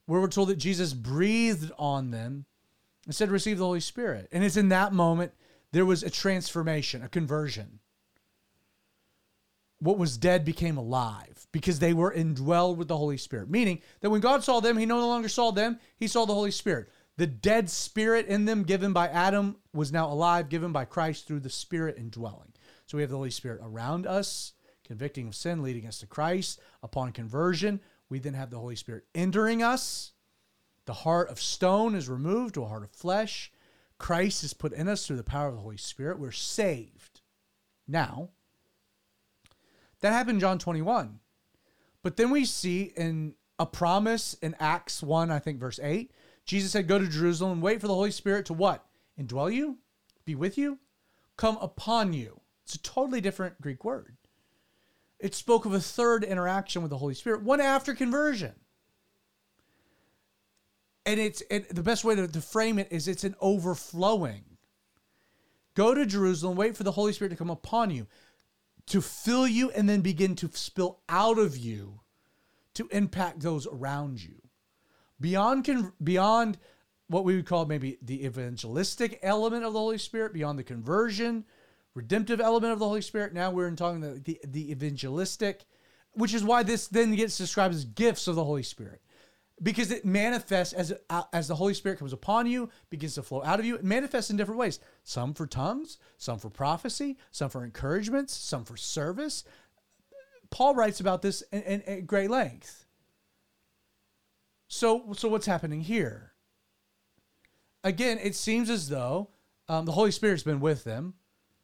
[0.06, 2.46] where we're told that Jesus breathed on them
[3.04, 4.28] and said, Receive the Holy Spirit.
[4.32, 5.32] And it's in that moment
[5.72, 7.80] there was a transformation, a conversion.
[9.78, 13.50] What was dead became alive because they were indwelled with the Holy Spirit.
[13.50, 16.50] Meaning that when God saw them, he no longer saw them, he saw the Holy
[16.50, 16.88] Spirit.
[17.16, 21.40] The dead spirit in them given by Adam was now alive, given by Christ through
[21.40, 22.52] the Spirit indwelling.
[22.84, 24.52] So we have the Holy Spirit around us,
[24.84, 26.60] convicting of sin, leading us to Christ.
[26.82, 30.12] Upon conversion, we then have the Holy Spirit entering us.
[30.84, 33.50] The heart of stone is removed to a heart of flesh.
[33.98, 36.18] Christ is put in us through the power of the Holy Spirit.
[36.18, 37.22] We're saved.
[37.88, 38.28] Now,
[40.00, 41.18] that happened John 21.
[42.02, 46.12] But then we see in a promise in Acts 1, I think, verse 8,
[46.46, 48.86] Jesus said, Go to Jerusalem and wait for the Holy Spirit to what?
[49.20, 49.78] Indwell you?
[50.24, 50.78] Be with you?
[51.36, 52.40] Come upon you.
[52.64, 54.16] It's a totally different Greek word.
[55.18, 58.52] It spoke of a third interaction with the Holy Spirit, one after conversion.
[61.04, 64.44] And it's and the best way to, to frame it is it's an overflowing.
[65.74, 68.06] Go to Jerusalem, wait for the Holy Spirit to come upon you,
[68.86, 72.00] to fill you, and then begin to spill out of you
[72.74, 74.42] to impact those around you.
[75.20, 76.58] Beyond con- beyond
[77.08, 81.44] what we would call maybe the evangelistic element of the Holy Spirit, beyond the conversion,
[81.94, 83.32] redemptive element of the Holy Spirit.
[83.32, 85.64] Now we're in talking the, the, the evangelistic,
[86.12, 89.00] which is why this then gets described as gifts of the Holy Spirit.
[89.62, 93.42] Because it manifests as uh, as the Holy Spirit comes upon you, begins to flow
[93.42, 93.76] out of you.
[93.76, 94.80] It manifests in different ways.
[95.02, 99.44] Some for tongues, some for prophecy, some for encouragements, some for service.
[100.50, 102.85] Paul writes about this in, in, at great length.
[104.68, 106.32] So, so what's happening here?
[107.84, 109.30] Again, it seems as though
[109.68, 111.14] um, the Holy Spirit's been with them,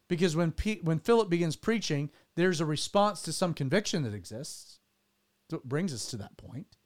[0.09, 4.79] because when Pe- when Philip begins preaching, there's a response to some conviction that exists.
[5.51, 6.77] what brings us to that point.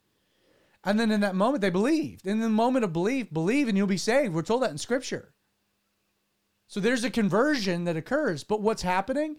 [0.84, 2.26] And then in that moment, they believed.
[2.26, 4.32] In the moment of belief, believe and you'll be saved.
[4.32, 5.34] We're told that in Scripture.
[6.68, 8.44] So there's a conversion that occurs.
[8.44, 9.36] But what's happening?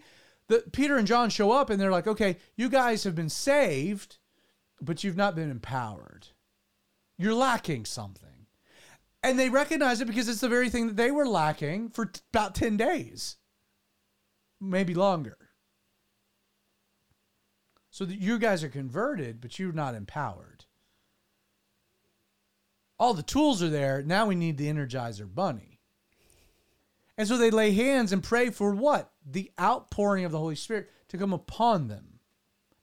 [0.48, 4.18] The, Peter and John show up and they're like, okay, you guys have been saved,
[4.80, 6.28] but you've not been empowered.
[7.18, 8.28] You're lacking something.
[9.22, 12.20] And they recognize it because it's the very thing that they were lacking for t-
[12.32, 13.36] about 10 days,
[14.60, 15.36] maybe longer.
[17.90, 20.66] So that you guys are converted, but you're not empowered.
[22.96, 24.02] All the tools are there.
[24.02, 25.80] Now we need the Energizer Bunny.
[27.16, 29.10] And so they lay hands and pray for what?
[29.26, 32.20] The outpouring of the Holy Spirit to come upon them.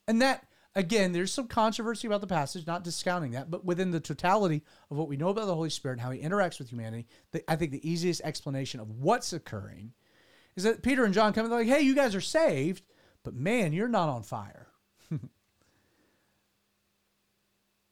[0.08, 0.45] And that,
[0.76, 4.98] again, there's some controversy about the passage, not discounting that, but within the totality of
[4.98, 7.56] what we know about the Holy Spirit and how he interacts with humanity, the, I
[7.56, 9.94] think the easiest explanation of what's occurring
[10.56, 12.84] is that Peter and John come and they're like, hey, you guys are saved,
[13.24, 14.68] but man, you're not on fire.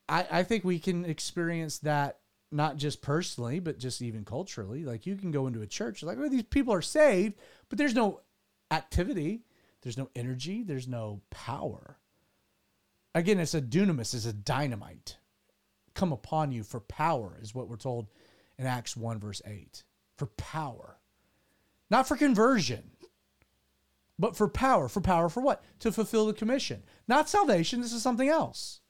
[0.10, 2.20] I, I think we can experience that
[2.52, 4.84] not just personally, but just even culturally.
[4.84, 7.36] Like you can go into a church, like, oh, these people are saved,
[7.70, 8.22] but there's no
[8.72, 9.42] activity,
[9.82, 11.98] there's no energy, there's no power.
[13.16, 15.18] Again, it's a dunamis, it's a dynamite.
[15.94, 18.08] Come upon you for power, is what we're told
[18.58, 19.84] in Acts 1, verse 8.
[20.18, 20.98] For power.
[21.90, 22.92] Not for conversion,
[24.18, 24.90] but for power.
[24.90, 25.64] For power for what?
[25.80, 26.84] To fulfill the commission.
[27.08, 28.82] Not salvation, this is something else.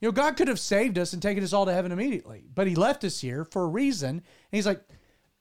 [0.00, 2.66] You know, God could have saved us and taken us all to heaven immediately, but
[2.66, 4.10] He left us here for a reason.
[4.10, 4.22] And
[4.52, 4.82] He's like,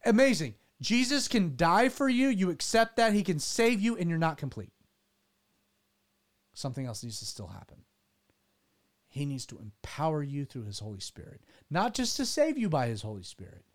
[0.06, 0.56] amazing.
[0.82, 2.28] Jesus can die for you.
[2.28, 3.14] You accept that.
[3.14, 4.73] He can save you, and you're not complete.
[6.54, 7.84] Something else needs to still happen.
[9.08, 12.88] He needs to empower you through His Holy Spirit, not just to save you by
[12.88, 13.66] His Holy Spirit,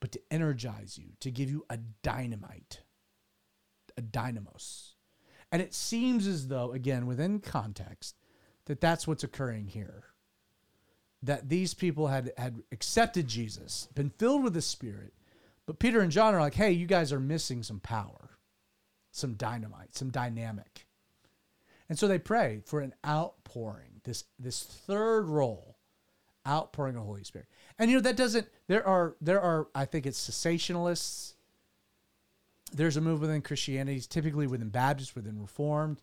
[0.00, 2.82] but to energize you, to give you a dynamite,
[3.96, 4.94] a dynamos.
[5.50, 8.16] And it seems as though, again, within context,
[8.66, 10.04] that that's what's occurring here
[11.22, 15.14] that these people had had accepted Jesus, been filled with the Spirit,
[15.66, 18.38] but Peter and John are like, "Hey, you guys are missing some power,
[19.10, 20.85] some dynamite, some dynamic,"
[21.88, 25.76] and so they pray for an outpouring, this this third role,
[26.46, 27.48] outpouring of Holy Spirit.
[27.78, 28.48] And you know that doesn't.
[28.66, 31.34] There are there are I think it's cessationalists.
[32.72, 36.02] There's a movement within Christianity, typically within Baptists, within Reformed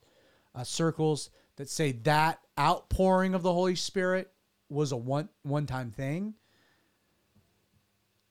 [0.56, 4.32] uh, circles, that say that outpouring of the Holy Spirit
[4.70, 6.36] was a one one time thing.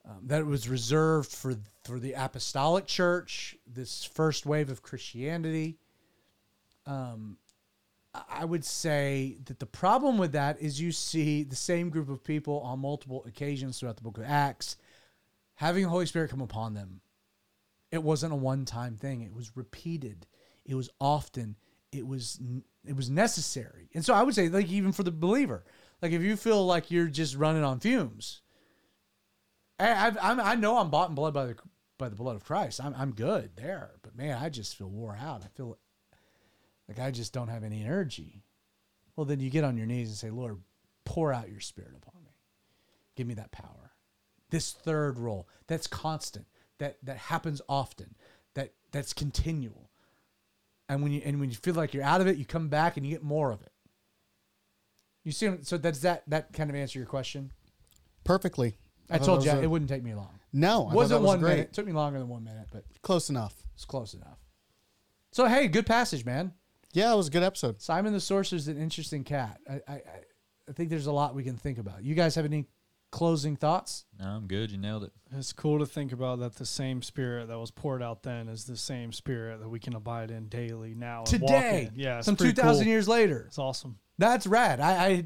[0.04, 5.78] Um, that it was reserved for for the apostolic church, this first wave of Christianity.
[6.86, 7.36] Um,
[8.14, 12.22] I would say that the problem with that is you see the same group of
[12.22, 14.76] people on multiple occasions throughout the book of Acts
[15.54, 17.00] having the Holy Spirit come upon them.
[17.90, 20.26] It wasn't a one time thing, it was repeated,
[20.64, 21.56] it was often,
[21.90, 22.40] it was
[22.84, 23.88] it was necessary.
[23.94, 25.64] And so I would say like even for the believer,
[26.00, 28.40] like if you feel like you're just running on fumes,
[29.78, 31.56] I, I know I'm bought in blood by the
[31.98, 32.80] by the blood of Christ.
[32.82, 35.44] I'm I'm good there, but man, I just feel wore out.
[35.44, 35.78] I feel
[36.98, 38.42] like I just don't have any energy.
[39.16, 40.58] Well, then you get on your knees and say, Lord,
[41.04, 42.30] pour out your Spirit upon me.
[43.16, 43.92] Give me that power.
[44.50, 46.46] This third role that's constant,
[46.78, 48.14] that that happens often,
[48.54, 49.90] that that's continual.
[50.88, 52.96] And when you and when you feel like you're out of it, you come back
[52.96, 53.72] and you get more of it.
[55.24, 57.52] You see, so does that that kind of answer your question?
[58.24, 58.76] Perfectly.
[59.10, 60.38] I, thought told you a- it wouldn't take me long.
[60.52, 61.50] No, I wasn't was one great.
[61.52, 61.68] minute.
[61.68, 63.54] It took me longer than one minute, but Close enough.
[63.74, 64.38] it's close enough.
[65.32, 66.52] So hey, good passage, man.
[66.92, 67.80] Yeah, it was a good episode.
[67.80, 69.60] Simon the Sorcerer's an interesting cat.
[69.68, 70.02] I, I I-
[70.68, 72.04] I think there's a lot we can think about.
[72.04, 72.66] You guys have any
[73.10, 74.04] closing thoughts?
[74.18, 74.70] No, I'm good.
[74.70, 75.12] You nailed it.
[75.36, 78.64] It's cool to think about that the same spirit that was poured out then is
[78.64, 81.24] the same spirit that we can abide in daily now.
[81.24, 81.98] Today, in.
[82.00, 82.90] Yeah, some 2,000 cool.
[82.90, 83.44] years later.
[83.48, 83.98] It's awesome.
[84.18, 84.78] That's rad.
[84.78, 85.24] I, I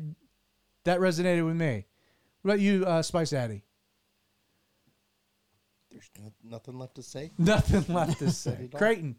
[0.85, 1.87] that resonated with me.
[2.41, 3.63] What about you, uh, Spice Daddy?
[5.91, 6.11] There's
[6.43, 7.31] nothing left to say.
[7.39, 8.71] Nothing left to say.
[8.75, 9.17] Creighton,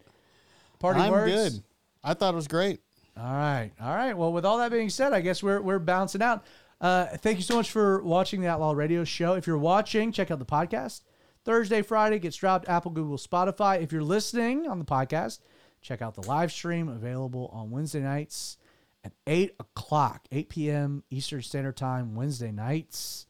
[0.80, 1.32] party I'm words.
[1.54, 1.64] good.
[2.04, 2.82] I thought it was great.
[3.18, 4.16] All right, all right.
[4.16, 6.46] Well, with all that being said, I guess we're we're bouncing out.
[6.80, 9.34] Uh, thank you so much for watching the Outlaw Radio Show.
[9.34, 11.02] If you're watching, check out the podcast.
[11.44, 13.82] Thursday, Friday gets dropped Apple, Google, Spotify.
[13.82, 15.40] If you're listening on the podcast,
[15.82, 18.58] check out the live stream available on Wednesday nights
[19.04, 21.04] at eight o'clock, eight p.m.
[21.10, 22.14] Eastern Standard Time.
[22.14, 23.26] Wednesday nights,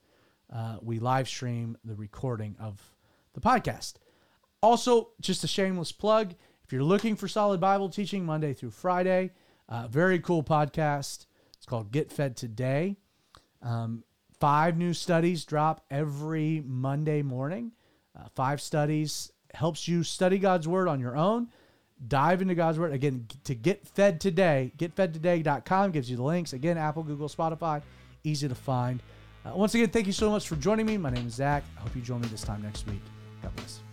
[0.51, 2.81] uh, we live stream the recording of
[3.33, 3.93] the podcast.
[4.61, 6.33] Also, just a shameless plug
[6.67, 9.31] if you're looking for solid Bible teaching Monday through Friday,
[9.69, 11.25] uh, very cool podcast.
[11.55, 12.97] It's called Get Fed Today.
[13.61, 14.03] Um,
[14.39, 17.71] five new studies drop every Monday morning.
[18.15, 21.47] Uh, five studies helps you study God's Word on your own
[22.05, 22.93] dive into God's word.
[22.93, 26.53] Again, to get fed today, getfedtoday.com gives you the links.
[26.53, 27.81] Again, Apple, Google, Spotify,
[28.23, 29.01] easy to find.
[29.45, 30.97] Uh, once again, thank you so much for joining me.
[30.97, 31.63] My name is Zach.
[31.77, 33.01] I hope you join me this time next week.
[33.41, 33.86] God bless.